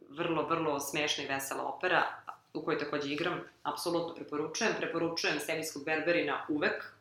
vrlo, 0.09 0.43
vrlo 0.43 0.81
smešna 0.81 1.25
i 1.25 1.27
vesela 1.27 1.63
opera 1.63 2.03
u 2.59 2.65
kojoj 2.65 2.79
takođe 2.79 3.13
igram, 3.13 3.41
apsolutno 3.63 4.15
preporučujem. 4.15 4.73
Preporučujem 4.79 5.41
Serijskog 5.41 5.85
Berberina 5.85 6.45
uvek. 6.49 6.93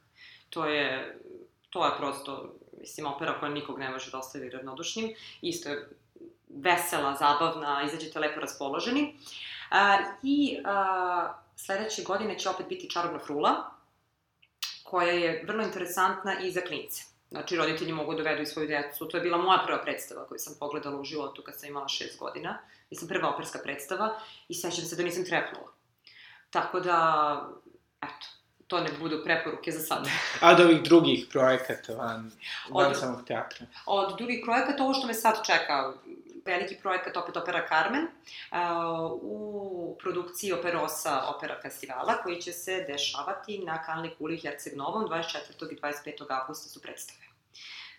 To 0.49 0.65
je, 0.65 1.17
to 1.69 1.85
je 1.85 1.91
prosto, 1.97 2.53
mislim, 2.79 3.07
opera 3.07 3.39
koja 3.39 3.51
nikog 3.51 3.79
ne 3.79 3.89
može 3.89 4.11
da 4.11 4.17
ostavi 4.17 4.49
ravnodušnim. 4.49 5.13
Isto 5.41 5.69
je 5.69 5.89
vesela, 6.49 7.15
zabavna, 7.15 7.83
izađete 7.85 8.19
lepo 8.19 8.39
raspoloženi. 8.39 9.15
A, 9.69 9.97
I 10.23 10.57
a, 10.65 11.33
sledeće 11.55 12.03
godine 12.03 12.39
će 12.39 12.49
opet 12.49 12.65
biti 12.69 12.89
Čarobna 12.89 13.19
frula, 13.19 13.71
koja 14.83 15.11
je 15.11 15.43
vrlo 15.47 15.63
interesantna 15.63 16.39
i 16.39 16.51
za 16.51 16.61
klince. 16.61 17.16
Znači, 17.29 17.55
roditelji 17.55 17.93
mogu 17.93 18.13
da 18.13 18.17
dovedu 18.17 18.41
i 18.41 18.45
svoju 18.45 18.67
decu. 18.67 19.07
To 19.07 19.17
je 19.17 19.23
bila 19.23 19.37
moja 19.37 19.63
prva 19.65 19.81
predstava 19.81 20.25
koju 20.25 20.39
sam 20.39 20.55
pogledala 20.59 20.99
u 20.99 21.03
životu 21.03 21.41
kad 21.41 21.59
sam 21.59 21.69
imala 21.69 21.87
šest 21.87 22.19
godina. 22.19 22.57
Mislim, 22.89 23.07
prva 23.07 23.33
operska 23.33 23.59
predstava 23.63 24.19
i 24.47 24.53
sećam 24.53 24.85
se 24.85 24.95
da 24.95 25.03
nisam 25.03 25.25
trepnula. 25.25 25.71
Tako 26.49 26.79
da, 26.79 27.49
eto, 28.01 28.27
to 28.67 28.79
ne 28.79 28.89
budu 28.99 29.21
preporuke 29.23 29.71
za 29.71 29.79
sada. 29.79 30.09
A 30.41 30.51
od 30.53 30.59
ovih 30.59 30.81
drugih 30.83 31.27
projekata 31.31 31.93
van, 31.93 32.31
van 32.69 32.91
Od- 32.91 32.99
samog 32.99 33.25
teatra? 33.27 33.65
Od 33.85 34.17
drugih 34.17 34.41
projekata, 34.45 34.83
ovo 34.83 34.93
što 34.93 35.07
me 35.07 35.13
sad 35.13 35.45
čeka, 35.45 35.93
veliki 36.47 36.77
projekat, 36.81 37.17
opet 37.17 37.38
Opera 37.38 37.65
Carmen, 37.67 38.07
u 39.21 39.97
produkciji 39.99 40.53
Operosa 40.53 41.21
Opera 41.36 41.60
festivala, 41.62 42.17
koji 42.23 42.41
će 42.41 42.53
se 42.53 42.86
dešavati 42.88 43.60
na 43.60 43.83
Kalni 43.83 44.15
kuli 44.17 44.38
Herceg 44.38 44.77
Novom, 44.77 45.05
24. 45.05 45.71
i 45.71 45.75
25. 45.75 46.25
augusta 46.29 46.69
su 46.69 46.81
predstave. 46.81 47.27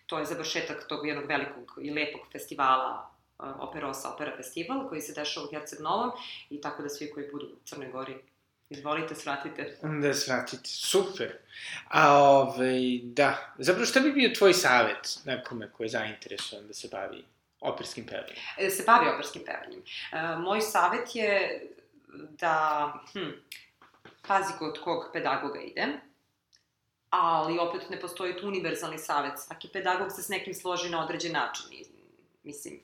To 0.06 0.18
je 0.18 0.24
završetak 0.24 0.88
tog 0.88 1.06
jednog 1.06 1.26
velikog 1.26 1.78
i 1.80 1.90
lepog 1.90 2.20
festivala 2.32 3.11
Operosa 3.38 4.14
Opera 4.14 4.37
Festival, 4.37 4.88
koji 4.88 5.00
se 5.00 5.12
dešava 5.14 5.46
u 5.46 5.50
Herceg 5.50 5.80
Novom, 5.80 6.11
i 6.50 6.61
tako 6.61 6.82
da 6.82 6.88
svi 6.88 7.11
koji 7.11 7.30
budu 7.32 7.46
u 7.46 7.58
Crnoj 7.64 7.90
Gori, 7.90 8.16
izvolite, 8.70 9.14
svratite. 9.14 9.78
Da 9.82 10.14
svratiti, 10.14 10.68
super. 10.68 11.37
A 11.88 12.18
ovaj, 12.18 13.00
da, 13.02 13.54
zapravo 13.58 13.87
šta 13.87 14.00
bi 14.00 14.12
bio 14.12 14.30
tvoj 14.38 14.54
savet 14.54 15.18
nekome 15.24 15.70
ko 15.72 15.82
je 15.82 15.88
zainteresovan 15.88 16.66
da 16.66 16.74
se 16.74 16.88
bavi 16.88 17.24
operskim 17.60 18.06
pevanjem? 18.06 18.36
da 18.60 18.70
se 18.70 18.84
bavi 18.86 19.08
operskim 19.08 19.42
pevanjem. 19.46 19.82
E, 20.12 20.36
moj 20.36 20.60
savet 20.60 21.14
je 21.14 21.62
da, 22.30 22.92
hm, 23.12 23.30
pazi 24.26 24.52
kod 24.58 24.80
kog 24.80 25.10
pedagoga 25.12 25.60
ide, 25.60 25.86
ali 27.10 27.58
opet 27.58 27.90
ne 27.90 28.00
postoji 28.00 28.36
tu 28.36 28.48
univerzalni 28.48 28.98
savet. 28.98 29.38
Svaki 29.38 29.68
pedagog 29.68 30.12
se 30.12 30.22
s 30.22 30.28
nekim 30.28 30.54
složi 30.54 30.90
na 30.90 31.04
određen 31.04 31.32
način. 31.32 31.66
I, 31.72 31.84
mislim... 32.42 32.80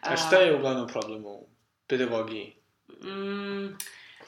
A 0.00 0.16
šta 0.16 0.36
je 0.36 0.56
uglavnom 0.56 0.88
problem 0.88 1.26
u 1.26 1.46
pedagogiji? 1.86 2.56
Mm, 2.88 3.76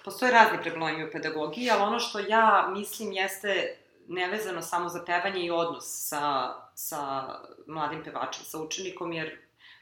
postoje 0.04 0.32
razni 0.32 0.62
problemi 0.62 1.04
u 1.04 1.10
pedagogiji, 1.12 1.70
ali 1.70 1.82
ono 1.82 1.98
što 1.98 2.18
ja 2.18 2.68
mislim 2.72 3.12
jeste 3.12 3.76
nevezano 4.08 4.62
samo 4.62 4.88
za 4.88 5.04
pevanje 5.04 5.46
i 5.46 5.50
odnos 5.50 5.84
sa, 5.84 6.54
sa 6.74 7.28
mladim 7.66 8.04
pevačem, 8.04 8.44
sa 8.44 8.58
učenikom, 8.58 9.12
jer 9.12 9.38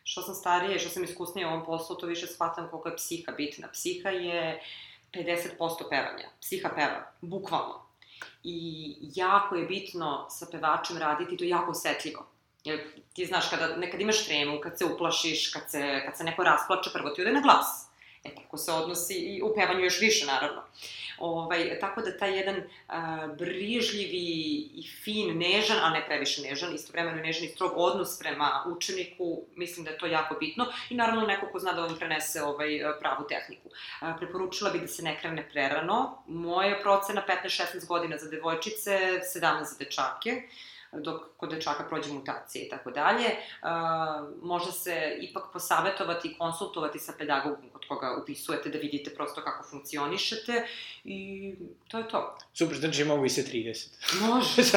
što 0.06 0.22
sam 0.22 0.34
starija 0.34 0.76
i 0.76 0.78
što 0.78 0.88
sam 0.88 1.04
iskusnija 1.04 1.48
u 1.48 1.50
ovom 1.50 1.66
poslu, 1.66 1.96
to 1.96 2.06
više 2.06 2.26
shvatam 2.26 2.68
koliko 2.70 2.88
je 2.88 2.96
psiha 2.96 3.32
bitna. 3.32 3.68
Psiha 3.72 4.10
je 4.10 4.62
50% 5.12 5.88
pevanja. 5.90 6.28
Psiha 6.40 6.68
peva, 6.68 7.12
bukvalno. 7.20 7.86
I 8.44 8.94
jako 9.14 9.54
je 9.54 9.66
bitno 9.66 10.26
sa 10.30 10.46
pevačem 10.52 10.98
raditi, 10.98 11.36
to 11.36 11.44
je 11.44 11.50
jako 11.50 11.70
osetljivo. 11.70 12.26
Jer 12.64 12.80
ti 13.12 13.26
znaš, 13.26 13.50
kada, 13.50 13.76
nekad 13.76 14.00
imaš 14.00 14.26
tremu, 14.26 14.60
kad 14.60 14.78
se 14.78 14.84
uplašiš, 14.84 15.48
kad 15.52 15.70
se, 15.70 16.02
kad 16.06 16.16
se 16.16 16.24
neko 16.24 16.42
rasplače, 16.42 16.90
prvo 16.92 17.10
ti 17.10 17.22
ode 17.22 17.32
na 17.32 17.40
glas. 17.40 17.88
E, 18.24 18.34
tako 18.34 18.56
se 18.56 18.72
odnosi 18.72 19.14
i 19.14 19.42
u 19.42 19.54
pevanju 19.54 19.84
još 19.84 20.00
više, 20.00 20.26
naravno. 20.26 20.62
Ovaj, 21.18 21.78
tako 21.80 22.00
da 22.02 22.16
taj 22.18 22.36
jedan 22.36 22.62
a, 22.88 23.28
brižljivi 23.38 24.26
i 24.74 24.84
fin, 25.04 25.38
nežan, 25.38 25.78
a 25.82 25.90
ne 25.90 26.06
previše 26.06 26.42
nežan, 26.42 26.74
istovremeno 26.74 27.22
nežan 27.22 27.44
i 27.44 27.48
strog 27.48 27.72
odnos 27.76 28.18
prema 28.18 28.64
učeniku, 28.76 29.42
mislim 29.56 29.84
da 29.84 29.90
je 29.90 29.98
to 29.98 30.06
jako 30.06 30.34
bitno 30.34 30.66
i 30.90 30.94
naravno 30.94 31.26
neko 31.26 31.46
ko 31.52 31.58
zna 31.58 31.72
da 31.72 31.80
vam 31.80 31.96
prenese 31.98 32.42
ovaj, 32.42 32.80
pravu 33.00 33.26
tehniku. 33.28 33.68
A, 34.00 34.14
preporučila 34.18 34.70
bih 34.70 34.80
da 34.80 34.88
se 34.88 35.02
ne 35.02 35.18
krene 35.20 35.48
prerano. 35.52 36.22
Moja 36.26 36.78
procena 36.82 37.22
15-16 37.44 37.86
godina 37.86 38.18
za 38.18 38.30
devojčice, 38.30 39.20
17 39.34 39.64
za 39.64 39.76
dečake 39.78 40.42
dok 40.92 41.22
kod 41.36 41.50
dečaka 41.50 41.84
prođe 41.84 42.12
mutacije 42.12 42.66
i 42.66 42.68
tako 42.68 42.90
dalje. 42.90 43.26
A, 43.62 44.28
Može 44.42 44.72
se 44.72 45.16
ipak 45.20 45.42
posavetovati 45.52 46.28
i 46.28 46.38
konsultovati 46.38 46.98
sa 46.98 47.12
pedagogom 47.18 47.70
kod 47.72 47.82
koga 47.88 48.16
upisujete 48.22 48.68
da 48.68 48.78
vidite 48.78 49.14
prosto 49.14 49.40
kako 49.42 49.64
funkcionišete 49.70 50.66
i 51.04 51.54
to 51.88 51.98
je 51.98 52.08
to. 52.08 52.38
Super, 52.54 52.76
znači 52.76 53.04
mogu 53.04 53.24
i 53.24 53.30
sa 53.30 53.40
30. 53.40 53.88
Može. 54.20 54.62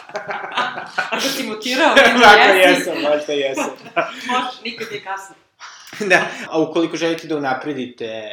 Ako 1.10 1.20
si 1.20 1.42
mutirao, 1.42 1.94
Tako 1.94 2.56
jesi. 2.56 2.80
jesam, 2.80 3.02
baš 3.02 3.26
da 3.26 3.32
jesam. 3.32 3.70
Može, 4.30 4.62
nikad 4.64 4.88
nije 4.90 5.04
kasno. 5.04 5.34
da, 6.08 6.26
a 6.50 6.60
ukoliko 6.60 6.96
želite 6.96 7.26
da 7.26 7.36
unapredite 7.36 8.28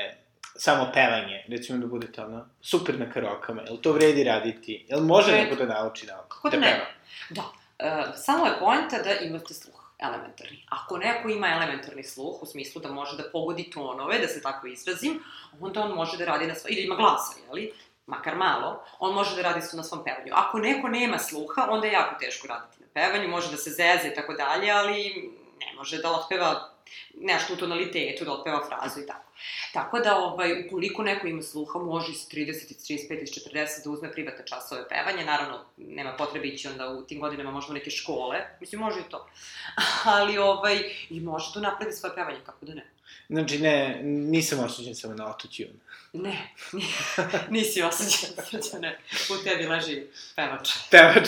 samo 0.58 0.92
pevanje, 0.94 1.46
recimo 1.48 1.80
da 1.80 1.88
budete 1.88 2.22
ono, 2.22 2.46
super 2.62 3.00
na 3.00 3.12
karokama, 3.12 3.62
jel 3.62 3.78
to 3.78 3.92
vredi 3.92 4.24
raditi? 4.24 4.86
Jel 4.90 5.00
može 5.00 5.32
Vredi. 5.32 5.44
neko 5.44 5.66
da 5.66 5.74
nauči 5.74 6.06
nauku? 6.06 6.30
Kako 6.30 6.50
da 6.50 6.58
ne? 6.58 6.86
Da, 7.30 7.44
e, 7.80 8.04
samo 8.16 8.46
je 8.46 8.60
poenta 8.60 8.98
da 9.04 9.14
imate 9.14 9.54
sluh 9.54 9.88
elementarni. 10.00 10.66
Ako 10.70 10.98
neko 10.98 11.30
ima 11.30 11.48
elementarni 11.48 12.04
sluh, 12.04 12.44
u 12.44 12.46
smislu 12.46 12.82
da 12.82 12.92
može 12.92 13.18
da 13.18 13.24
pogodi 13.32 13.70
tonove, 13.70 14.20
da 14.20 14.28
se 14.28 14.42
tako 14.42 14.68
izrazim, 14.68 15.20
onda 15.62 15.82
on 15.82 15.92
može 15.92 16.18
da 16.18 16.26
radi 16.26 16.48
na 16.48 16.56
svoj, 16.56 16.72
ili 16.72 16.84
ima 16.84 16.96
glasa, 16.96 17.40
jeli? 17.48 17.72
makar 18.08 18.36
malo, 18.36 18.84
on 19.00 19.14
može 19.14 19.36
da 19.36 19.42
radi 19.42 19.60
na 19.74 19.84
svom 19.84 20.04
pevanju. 20.04 20.32
Ako 20.34 20.60
neko 20.60 20.88
nema 20.88 21.20
sluha, 21.20 21.68
onda 21.70 21.88
je 21.88 21.94
jako 21.94 22.16
teško 22.20 22.48
raditi 22.48 22.78
na 22.82 22.88
pevanju, 22.94 23.30
može 23.30 23.52
da 23.52 23.58
se 23.58 23.70
zeze 23.70 24.08
i 24.08 24.16
tako 24.16 24.34
dalje, 24.34 24.72
ali 24.72 25.30
ne 25.60 25.74
može 25.76 25.98
da 25.98 26.12
otpeva 26.12 26.78
nešto 27.22 27.54
u 27.54 27.58
tonalitetu, 27.58 28.26
da 28.26 28.34
otpeva 28.34 28.68
frazu 28.68 29.00
i 29.02 29.06
tako. 29.08 29.28
Tako 29.74 30.00
da, 30.00 30.18
ovaj, 30.18 30.66
ukoliko 30.66 31.04
neko 31.04 31.28
ima 31.28 31.42
sluha, 31.42 31.80
može 31.80 32.12
iz 32.12 32.30
30, 32.30 32.50
iz 32.50 32.78
35, 32.78 33.24
iz 33.24 33.30
40 33.30 33.84
da 33.84 33.90
uzme 33.90 34.12
privatne 34.12 34.46
časove 34.46 34.90
pevanja. 34.90 35.26
Naravno, 35.26 35.66
nema 35.78 36.14
potrebe 36.18 36.48
ići 36.48 36.68
onda 36.68 36.90
u 36.90 37.04
tim 37.04 37.20
godinama 37.20 37.52
možda 37.52 37.72
u 37.72 37.74
neke 37.74 37.90
škole. 37.90 38.38
Mislim, 38.60 38.82
može 38.82 39.00
i 39.00 39.10
to. 39.10 39.28
Ali, 40.16 40.38
ovaj, 40.38 40.80
i 41.10 41.20
može 41.20 41.52
da 41.54 41.70
napredi 41.70 41.94
svoje 41.94 42.16
pevanje, 42.16 42.40
kako 42.46 42.66
da 42.66 42.74
ne. 42.74 42.86
Znači, 43.30 43.60
ne, 43.60 44.00
nisam 44.04 44.60
osuđen 44.60 44.96
samo 44.96 45.14
na 45.14 45.28
autotune. 45.28 45.80
Ne, 46.14 46.54
nisi 47.50 47.82
osuđen, 47.82 48.82
ne. 48.82 49.00
U 49.30 49.44
tebi 49.44 49.68
leži 49.68 50.04
pevač. 50.36 50.70
Pevač. 50.92 51.28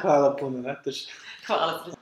Hvala 0.00 0.36
puno, 0.36 0.58
Nataša. 0.58 1.10
Hvala. 1.46 2.01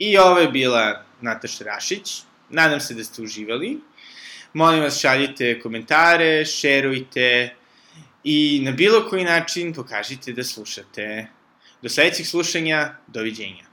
I 0.00 0.18
ovo 0.18 0.38
je 0.38 0.48
bila 0.48 1.04
Nataša 1.20 1.64
Rašić. 1.64 2.22
Nadam 2.50 2.80
se 2.80 2.94
da 2.94 3.04
ste 3.04 3.22
uživali. 3.22 3.78
Molim 4.52 4.80
vas, 4.82 5.00
šaljite 5.00 5.60
komentare, 5.60 6.44
šerujte 6.44 7.54
i 8.24 8.60
na 8.64 8.72
bilo 8.72 9.08
koji 9.08 9.24
način 9.24 9.74
pokažite 9.74 10.32
da 10.32 10.44
slušate. 10.44 11.26
Do 11.82 11.88
sledećeg 11.88 12.26
slušanja, 12.26 12.94
doviđenja. 13.06 13.69